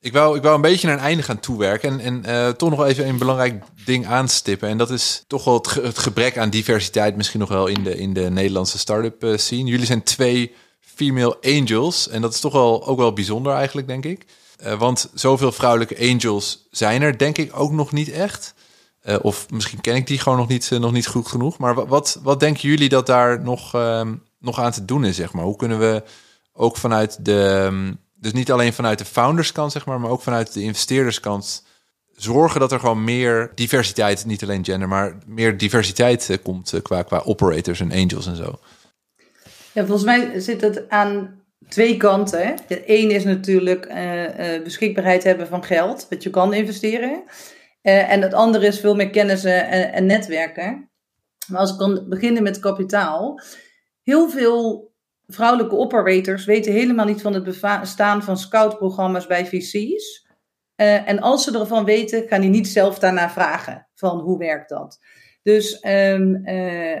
[0.00, 2.70] ik, wou, ik wou een beetje naar een einde gaan toewerken en, en eh, toch
[2.70, 4.68] nog even een belangrijk ding aanstippen.
[4.68, 7.82] En dat is toch wel het, ge- het gebrek aan diversiteit misschien nog wel in
[7.84, 9.70] de, in de Nederlandse start-up eh, scene.
[9.70, 10.54] Jullie zijn twee
[11.04, 14.24] female angels en dat is toch wel, ook wel bijzonder eigenlijk, denk ik.
[14.56, 18.54] Eh, want zoveel vrouwelijke angels zijn er denk ik ook nog niet echt.
[19.00, 21.58] Eh, of misschien ken ik die gewoon nog niet, eh, nog niet goed genoeg.
[21.58, 25.16] Maar wa- wat, wat denken jullie dat daar nog, ehm, nog aan te doen is,
[25.16, 25.44] zeg maar?
[25.44, 26.02] Hoe kunnen we
[26.52, 27.62] ook vanuit de...
[27.66, 30.00] ehm, dus niet alleen vanuit de founderskant, zeg maar...
[30.00, 31.64] maar ook vanuit de investeerderskant...
[32.16, 34.24] zorgen dat er gewoon meer diversiteit...
[34.26, 36.74] niet alleen gender, maar meer diversiteit komt...
[36.82, 38.58] qua, qua operators en angels en zo.
[39.72, 42.56] Ja, volgens mij zit het aan twee kanten.
[42.68, 47.22] De één is natuurlijk eh, eh, beschikbaarheid hebben van geld, wat je kan investeren.
[47.82, 50.90] Eh, en het andere is veel meer kennis en, en netwerken.
[51.46, 53.40] Maar als ik kan beginnen met kapitaal.
[54.02, 54.92] Heel veel
[55.26, 57.44] vrouwelijke operators weten helemaal niet van het
[57.80, 60.28] bestaan van scoutprogramma's bij VC's.
[60.74, 64.98] En als ze ervan weten, gaan die niet zelf daarna vragen van hoe werkt dat.
[65.42, 67.00] Dus ehm, eh,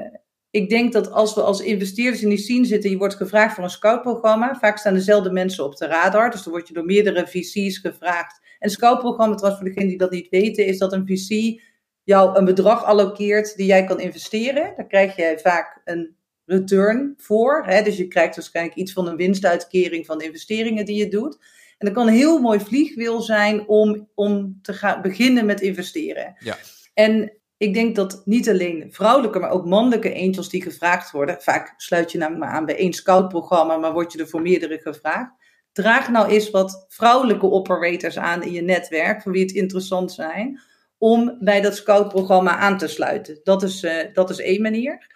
[0.50, 3.64] ik denk dat als we als investeerders in die scene zitten, je wordt gevraagd voor
[3.64, 4.58] een scoutprogramma.
[4.58, 8.40] Vaak staan dezelfde mensen op de radar, dus dan word je door meerdere VC's gevraagd.
[8.42, 11.60] En een scoutprogramma, trouwens voor degenen die dat niet weten, is dat een VC
[12.04, 14.72] jou een bedrag allokeert die jij kan investeren.
[14.76, 17.62] Daar krijg je vaak een return voor.
[17.66, 17.82] Hè?
[17.82, 21.38] Dus je krijgt waarschijnlijk iets van een winstuitkering van de investeringen die je doet.
[21.78, 26.34] En dat kan een heel mooi vliegwiel zijn om, om te gaan beginnen met investeren.
[26.38, 26.56] Ja.
[26.94, 31.42] En ik denk dat niet alleen vrouwelijke, maar ook mannelijke angels die gevraagd worden.
[31.42, 34.78] Vaak sluit je namelijk maar aan bij één scoutprogramma, maar word je er voor meerdere
[34.78, 35.32] gevraagd.
[35.72, 40.60] Draag nou eens wat vrouwelijke operators aan in je netwerk, voor wie het interessant zijn,
[40.98, 43.40] om bij dat scoutprogramma aan te sluiten.
[43.42, 45.06] Dat is, eh, dat is één manier.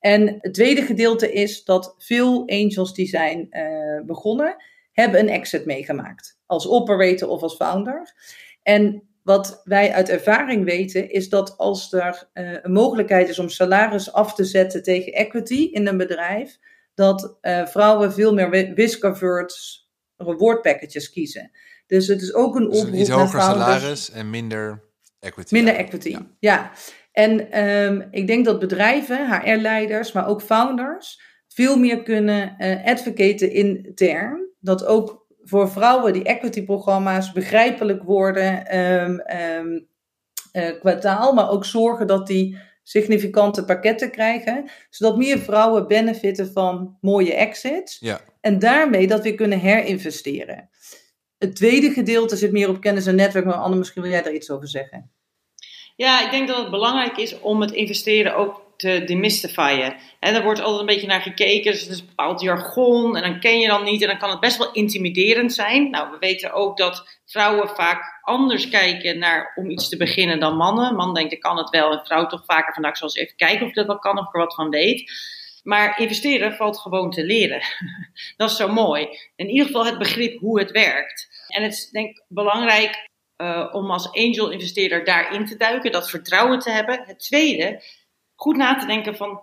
[0.00, 4.56] En het tweede gedeelte is dat veel angels die zijn eh, begonnen,
[4.92, 6.38] hebben een exit meegemaakt.
[6.46, 8.14] Als operator of als founder.
[8.62, 13.48] En wat wij uit ervaring weten, is dat als er eh, een mogelijkheid is om
[13.48, 16.58] salaris af te zetten tegen equity in een bedrijf,
[16.94, 19.80] dat eh, vrouwen veel meer wi- risk-averse
[20.16, 21.50] reward packages kiezen.
[21.86, 23.64] Dus het is ook een Dus oproep iets hoger founders.
[23.64, 24.84] salaris en minder
[25.20, 25.54] equity.
[25.54, 25.80] Minder Ja.
[25.80, 26.26] equity, Ja.
[26.38, 26.70] ja.
[27.12, 33.52] En ehm, ik denk dat bedrijven, HR-leiders, maar ook founders, veel meer kunnen eh advocaten
[33.52, 34.46] intern.
[34.60, 35.17] Dat ook
[35.48, 39.80] voor vrouwen die equity-programma's begrijpelijk worden ehm, ehm,
[40.52, 46.96] eh, kwartaal, maar ook zorgen dat die significante pakketten krijgen, zodat meer vrouwen benefitten van
[47.00, 47.98] mooie exits.
[48.00, 48.20] Ja.
[48.40, 50.70] En daarmee dat weer kunnen herinvesteren.
[51.38, 54.34] Het tweede gedeelte zit meer op kennis en netwerk, maar Anne, misschien wil jij daar
[54.34, 55.10] iets over zeggen.
[55.96, 59.96] Ja, ik denk dat het belangrijk is om het investeren ook te demystifyen.
[60.20, 63.22] En er wordt altijd een beetje naar gekeken, dus het is een bepaald jargon en
[63.22, 65.90] dan ken je dan niet en dan kan het best wel intimiderend zijn.
[65.90, 70.56] Nou, we weten ook dat vrouwen vaak anders kijken naar om iets te beginnen dan
[70.56, 70.94] mannen.
[70.94, 73.36] Man denkt, ik kan het wel en vrouw toch vaker van, ik zal eens even
[73.36, 75.12] kijken of dat wel kan of ik er wat van weet.
[75.62, 77.62] Maar investeren valt gewoon te leren.
[78.36, 79.08] dat is zo mooi.
[79.36, 81.28] In ieder geval het begrip hoe het werkt.
[81.48, 83.08] En het is denk ik belangrijk
[83.42, 87.02] uh, om als angel investeerder daarin te duiken, dat vertrouwen te hebben.
[87.06, 87.82] Het tweede,
[88.40, 89.40] goed na te denken van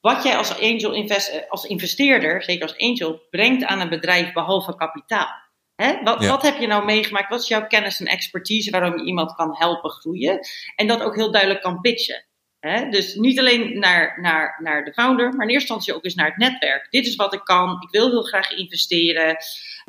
[0.00, 4.76] wat jij als angel invest, als investeerder, zeker als angel, brengt aan een bedrijf behalve
[4.76, 5.28] kapitaal.
[5.74, 6.02] Hè?
[6.02, 7.28] Wat, wat heb je nou meegemaakt?
[7.28, 10.38] Wat is jouw kennis en expertise waarom je iemand kan helpen groeien?
[10.76, 12.26] En dat ook heel duidelijk kan pitchen.
[12.60, 12.88] Hè?
[12.90, 16.26] Dus niet alleen naar, naar, naar de founder, maar in eerste instantie ook eens naar
[16.26, 16.90] het netwerk.
[16.90, 19.36] Dit is wat ik kan, ik wil heel graag investeren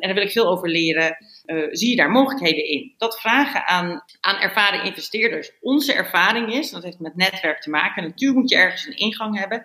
[0.00, 1.16] en daar wil ik veel over leren.
[1.46, 2.94] Uh, zie je daar mogelijkheden in?
[2.98, 5.52] Dat vragen aan, aan ervaren investeerders.
[5.60, 9.38] Onze ervaring is, dat heeft met netwerk te maken, natuurlijk moet je ergens een ingang
[9.38, 9.58] hebben,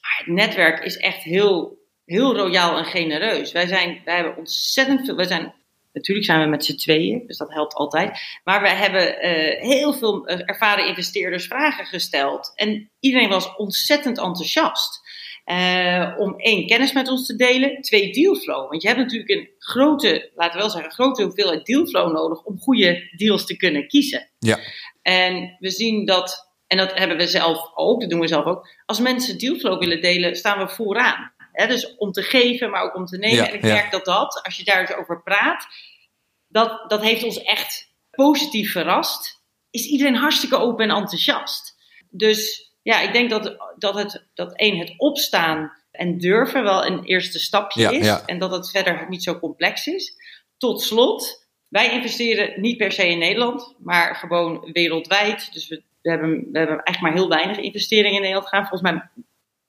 [0.00, 3.52] maar het netwerk is echt heel, heel royaal en genereus.
[3.52, 5.52] Wij, zijn, wij hebben ontzettend veel, wij zijn
[5.92, 8.18] Natuurlijk zijn we met z'n tweeën, dus dat helpt altijd.
[8.44, 12.52] Maar we hebben uh, heel veel eh, ervaren investeerders vragen gesteld.
[12.54, 15.00] En iedereen was ontzettend enthousiast.
[15.50, 17.80] Uh, om één, kennis met ons te delen.
[17.80, 18.68] Twee, dealflow.
[18.70, 22.58] Want je hebt natuurlijk een grote, laten we wel zeggen, grote hoeveelheid dealflow nodig om
[22.58, 24.30] goede deals te kunnen kiezen.
[24.38, 24.58] Ja.
[25.02, 28.68] En we zien dat, en dat hebben we zelf ook, dat doen we zelf ook.
[28.86, 31.32] Als mensen dealflow willen delen, staan we vooraan.
[31.52, 33.36] He, dus om te geven, maar ook om te nemen.
[33.36, 33.72] Ja, en ik ja.
[33.72, 35.66] merk dat dat, als je daar eens over praat,
[36.48, 39.42] dat, dat heeft ons echt positief verrast.
[39.70, 41.76] Is iedereen hartstikke open en enthousiast.
[42.10, 47.04] Dus ja, ik denk dat, dat, het, dat één, het opstaan en durven wel een
[47.04, 48.06] eerste stapje Ja, is.
[48.06, 48.22] ja.
[48.26, 50.14] En dat het verder niet zo complex is.
[50.56, 55.52] Tot slot, wij investeren niet per se in Nederland, maar gewoon wereldwijd.
[55.52, 58.66] Dus we, we, hebben, we hebben eigenlijk maar heel weinig investeringen in Nederland gedaan.
[58.66, 59.08] Volgens mij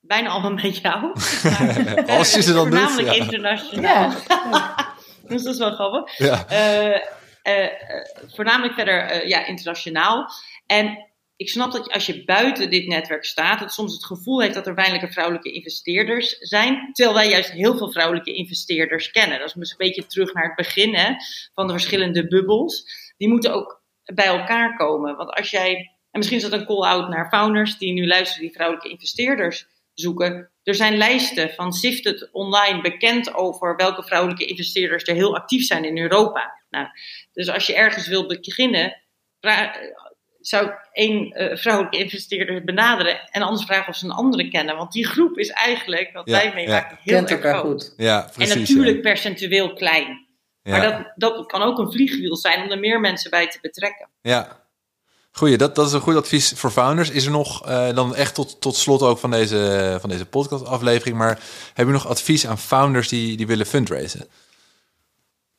[0.00, 1.00] bijna allemaal met jou.
[1.42, 3.24] Maar, Als je ze dan doet, Voornamelijk ja.
[3.24, 4.10] internationaal.
[4.28, 4.76] Ja.
[5.28, 6.18] dus dat is wel grappig.
[6.18, 6.46] Ja.
[6.48, 7.00] Eh,
[7.42, 10.30] eh, eh, voornamelijk verder eh, ja, internationaal.
[10.66, 11.09] En
[11.40, 14.66] ik snap dat als je buiten dit netwerk staat, dat soms het gevoel heeft dat
[14.66, 16.92] er weinig vrouwelijke investeerders zijn.
[16.92, 19.38] Terwijl wij juist heel veel vrouwelijke investeerders kennen.
[19.38, 21.16] Dat is misschien een beetje terug naar het begin
[21.54, 22.84] van de verschillende bubbels.
[23.16, 25.16] Die moeten ook bij elkaar komen.
[25.16, 25.74] Want als jij,
[26.10, 30.50] en misschien is dat een call-out naar founders die nu luisteren, die vrouwelijke investeerders zoeken.
[30.62, 35.84] Er zijn lijsten van Sifted online bekend over welke vrouwelijke investeerders er heel actief zijn
[35.84, 36.62] in Europa.
[36.70, 36.86] Nou,
[37.32, 39.02] dus als je ergens wilt beginnen,
[40.40, 44.76] zou ik één eh, vrouwelijke investeerder benaderen en anders vragen of ze een andere kennen.
[44.76, 47.82] Want die groep is eigenlijk, wat Ja, wij meemaken, heel Kent erg elkaar groot.
[47.84, 47.94] goed.
[47.96, 48.68] Ja, En precies.
[48.68, 50.26] natuurlijk percentueel klein.
[50.62, 50.70] ja.
[50.70, 54.08] Maar dat, dat kan ook een vliegwiel zijn om er meer mensen bij te betrekken.
[54.22, 54.58] Ja.
[55.32, 57.10] Goeie, dat, dat is een goed advies voor founders.
[57.10, 61.16] Is er nog, eh, dan echt tot, tot slot ook van deze, van deze podcastaflevering,
[61.16, 61.38] maar
[61.74, 64.28] heb je nog advies aan founders die, die willen fundraisen?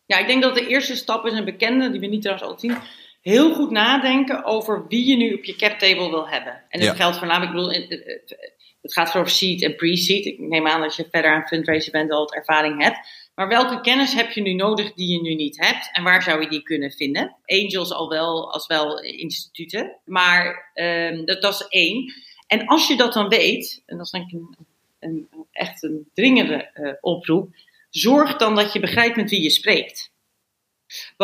[0.06, 2.72] Ja, ik denk dat de eerste stap is een bekende, die we niet trouwens altijd
[2.72, 2.82] zien.
[3.22, 6.64] Heel goed nadenken over wie je nu op je cap table wil hebben.
[6.70, 6.96] En dat Ja.
[6.96, 8.50] geldt voornamelijk, ik bedoel, het- het
[8.82, 10.26] het gaat over seed en pre-seed.
[10.26, 12.98] Ik neem aan dat je verder aan fundraising bent al wat ervaring hebt.
[13.36, 15.90] Maar welke kennis heb je nu nodig die je nu niet hebt?
[15.94, 17.36] En waar zou je die kunnen vinden?
[17.46, 19.98] Angels al wel, als wel instituten.
[20.06, 22.14] Maar ehm, dat, dat is één.
[22.48, 24.56] En als je dat dan weet, en dat is denk ik een,
[25.00, 27.50] een, echt een dringende eh, oproep.
[27.90, 30.11] Zorg dan dat je begrijpt met wie je spreekt.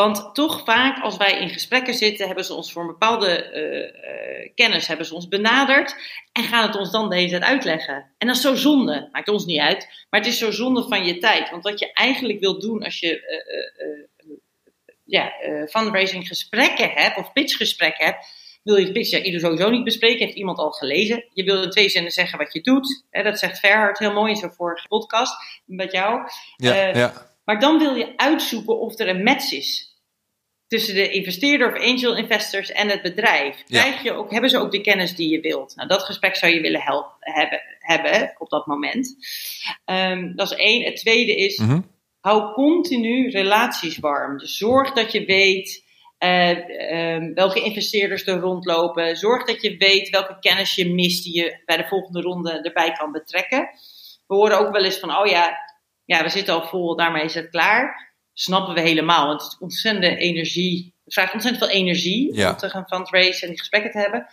[0.03, 3.83] Want toch vaak als wij in gesprekken zitten, hebben ze ons voor een bepaalde eh,
[3.83, 5.95] eh, kennis hebben ze ons benaderd
[6.31, 8.11] en gaan het ons dan de hele tijd uitleggen.
[8.17, 9.09] En dat is zo zonde.
[9.11, 11.49] Maakt ons niet uit, maar het is zo zonde van je tijd.
[11.49, 14.27] Want wat je eigenlijk wil doen als je eh,
[15.03, 15.31] ja,
[15.69, 18.25] fundraising gesprekken hebt of pitchgesprekken hebt,
[18.63, 21.25] wil je het pitch ieder sowieso niet bespreken, heeft iemand al gelezen.
[21.33, 23.05] Je wil in twee zinnen zeggen wat je doet.
[23.09, 25.33] Hè, dat zegt Verhard heel mooi in zijn vorige podcast
[25.65, 26.21] met jou.
[26.55, 27.35] Ja, ja.
[27.47, 29.95] Maar dan wil je uitzoeken of er een match is
[30.67, 33.63] tussen de investeerder of angel investors en het bedrijf.
[33.67, 35.75] Krijg je ook, hebben ze ook de kennis die je wilt?
[35.75, 36.81] Nou, dat gesprek zou je willen
[37.19, 39.15] hebben, hebben op dat moment.
[39.85, 40.83] Ehm, dat is één.
[40.83, 41.81] Het tweede is, Mhm.
[42.19, 44.37] hou continu relaties warm.
[44.37, 45.85] Dus zorg dat je weet
[46.17, 46.49] eh,
[46.91, 49.17] ehm, welke investeerders er rondlopen.
[49.17, 52.91] Zorg dat je weet welke kennis je mist die je bij de volgende ronde erbij
[52.91, 53.69] kan betrekken.
[54.27, 55.57] We horen ook wel eens van, oh ja,
[56.07, 58.13] ja we zitten al vol, daarmee is het klaar.
[58.33, 60.93] Snappen we helemaal, want het is ontzettende energie.
[61.03, 62.49] Het vraagt ontzettend veel energie Ja.
[62.49, 64.27] om te gaan fundraisen en die gesprekken te hebben.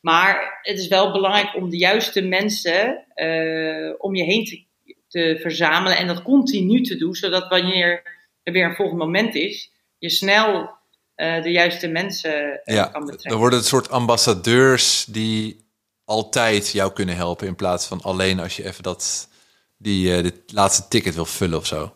[0.00, 4.64] Maar het is wel belangrijk om de juiste mensen eh, om je heen te,
[5.08, 8.02] te verzamelen en dat continu te doen, zodat wanneer
[8.42, 10.70] er weer een volgend moment is, je snel
[11.14, 12.84] eh, de juiste mensen eh, ja.
[12.84, 13.30] kan betrekken.
[13.30, 15.64] Dan worden het soort ambassadeurs die
[16.04, 19.28] altijd jou kunnen helpen in plaats van alleen als je even dat,
[19.76, 21.94] die, eh, dit laatste ticket wil vullen of zo.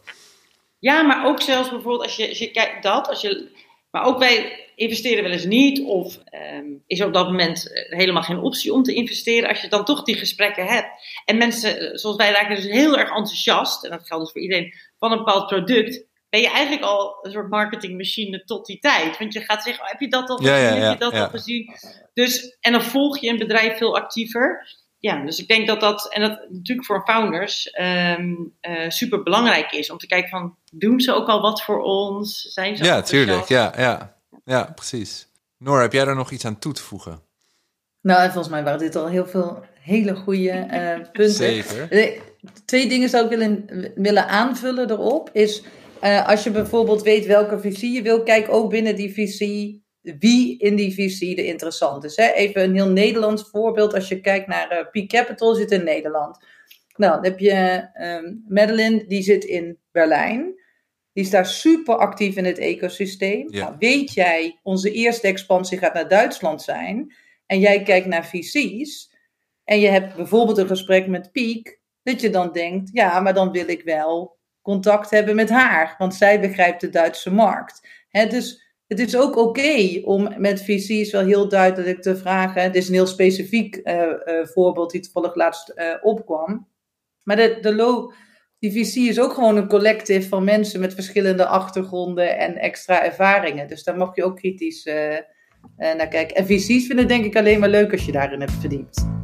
[0.79, 3.51] Ja, maar ook zelfs bijvoorbeeld als je, als je kijkt dat, als je,
[3.91, 7.99] maar ook wij investeren wel eens niet, of ehm, is er op dat moment eh,
[7.99, 10.89] helemaal geen optie om te investeren, als je dan toch die gesprekken hebt.
[11.25, 14.43] En mensen, eh, zoals wij raken dus heel erg enthousiast, en dat geldt dus voor
[14.43, 16.07] iedereen, van een bepaald product.
[16.29, 19.19] Ben je eigenlijk al een soort marketingmachine tot die tijd?
[19.19, 20.53] Want je gaat zeggen: oh, heb je dat al gezien?
[20.53, 21.75] Ja, ja, ja, heb je dat al gezien?
[22.15, 24.67] Dus, en dan volg je een bedrijf veel actiever.
[25.01, 28.35] Ja, dus ik denk dat dat, en dat natuurlijk voor founders ehm
[28.89, 29.91] super belangrijk is.
[29.91, 32.41] Om te kijken van, doen ze ook al wat voor ons?
[32.41, 33.49] Zijn ze Ja, tuurlijk.
[33.49, 34.17] Ja, ja.
[34.45, 35.29] ja, precies.
[35.59, 37.23] Noor, heb jij daar nog iets aan toe te voegen?
[38.01, 41.35] Nou, en volgens mij waren dit al heel veel hele goede eh, punten.
[41.35, 41.91] Zeker.
[41.91, 42.21] Eh,
[42.65, 45.31] Twee dingen zou ik willen, willen aanvullen erop.
[45.33, 45.63] Is
[46.01, 49.87] eh, als je bijvoorbeeld weet welke visie je wil, kijk ook binnen die visie
[50.19, 52.17] wie in die visie de interessant is.
[52.17, 52.33] Hè?
[52.33, 53.95] Even een heel Nederlands voorbeeld.
[53.95, 56.39] Als je kijkt naar eh Peak Capital, zit in Nederland.
[56.97, 60.55] Nou, dan heb je ehm Madeline, die zit in Berlijn.
[61.13, 63.53] Die is daar super actief in het ecosysteem.
[63.53, 63.65] Ja.
[63.65, 67.15] Nou, weet jij, onze eerste expansie gaat naar Duitsland zijn.
[67.47, 69.17] En jij kijkt naar visies.
[69.65, 71.81] En je hebt bijvoorbeeld een gesprek met Piek.
[72.03, 75.95] Dat je dan denkt, ja, maar dan wil ik wel contact hebben met haar.
[75.99, 77.89] Want zij begrijpt de Duitse markt.
[78.09, 82.63] Hè, dus het is ook oké om met visies wel heel duidelijk te vragen.
[82.63, 86.69] Het is een heel specifiek eh, eh, voorbeeld die toevallig laatst eh, opkwam.
[87.23, 88.13] Maar de, de lo-
[88.59, 93.69] die visie is ook gewoon een collectief van mensen met verschillende achtergronden en extra ervaringen.
[93.69, 94.85] Dus daar mag je ook kritisch
[95.77, 96.37] naar kijken.
[96.37, 99.18] En visies vinden denk ik alleen maar leuk als je daarin hebt verdiept.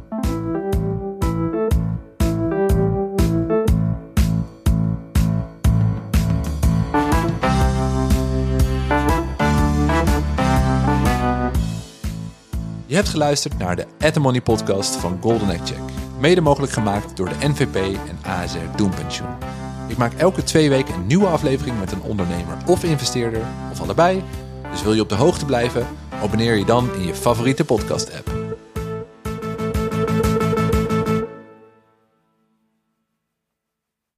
[12.95, 15.79] Je hebt geluisterd naar de At The Money podcast van Golden Egg Check.
[16.19, 19.29] Mede mogelijk gemaakt door de NVP en ASR Doenpensioen.
[19.87, 23.41] Ik maak elke twee weken een nieuwe aflevering met een ondernemer of investeerder,
[23.71, 24.23] of allebei.
[24.71, 25.87] Dus wil je op de hoogte blijven?
[26.21, 28.44] Abonneer je dan in je favoriete podcast app.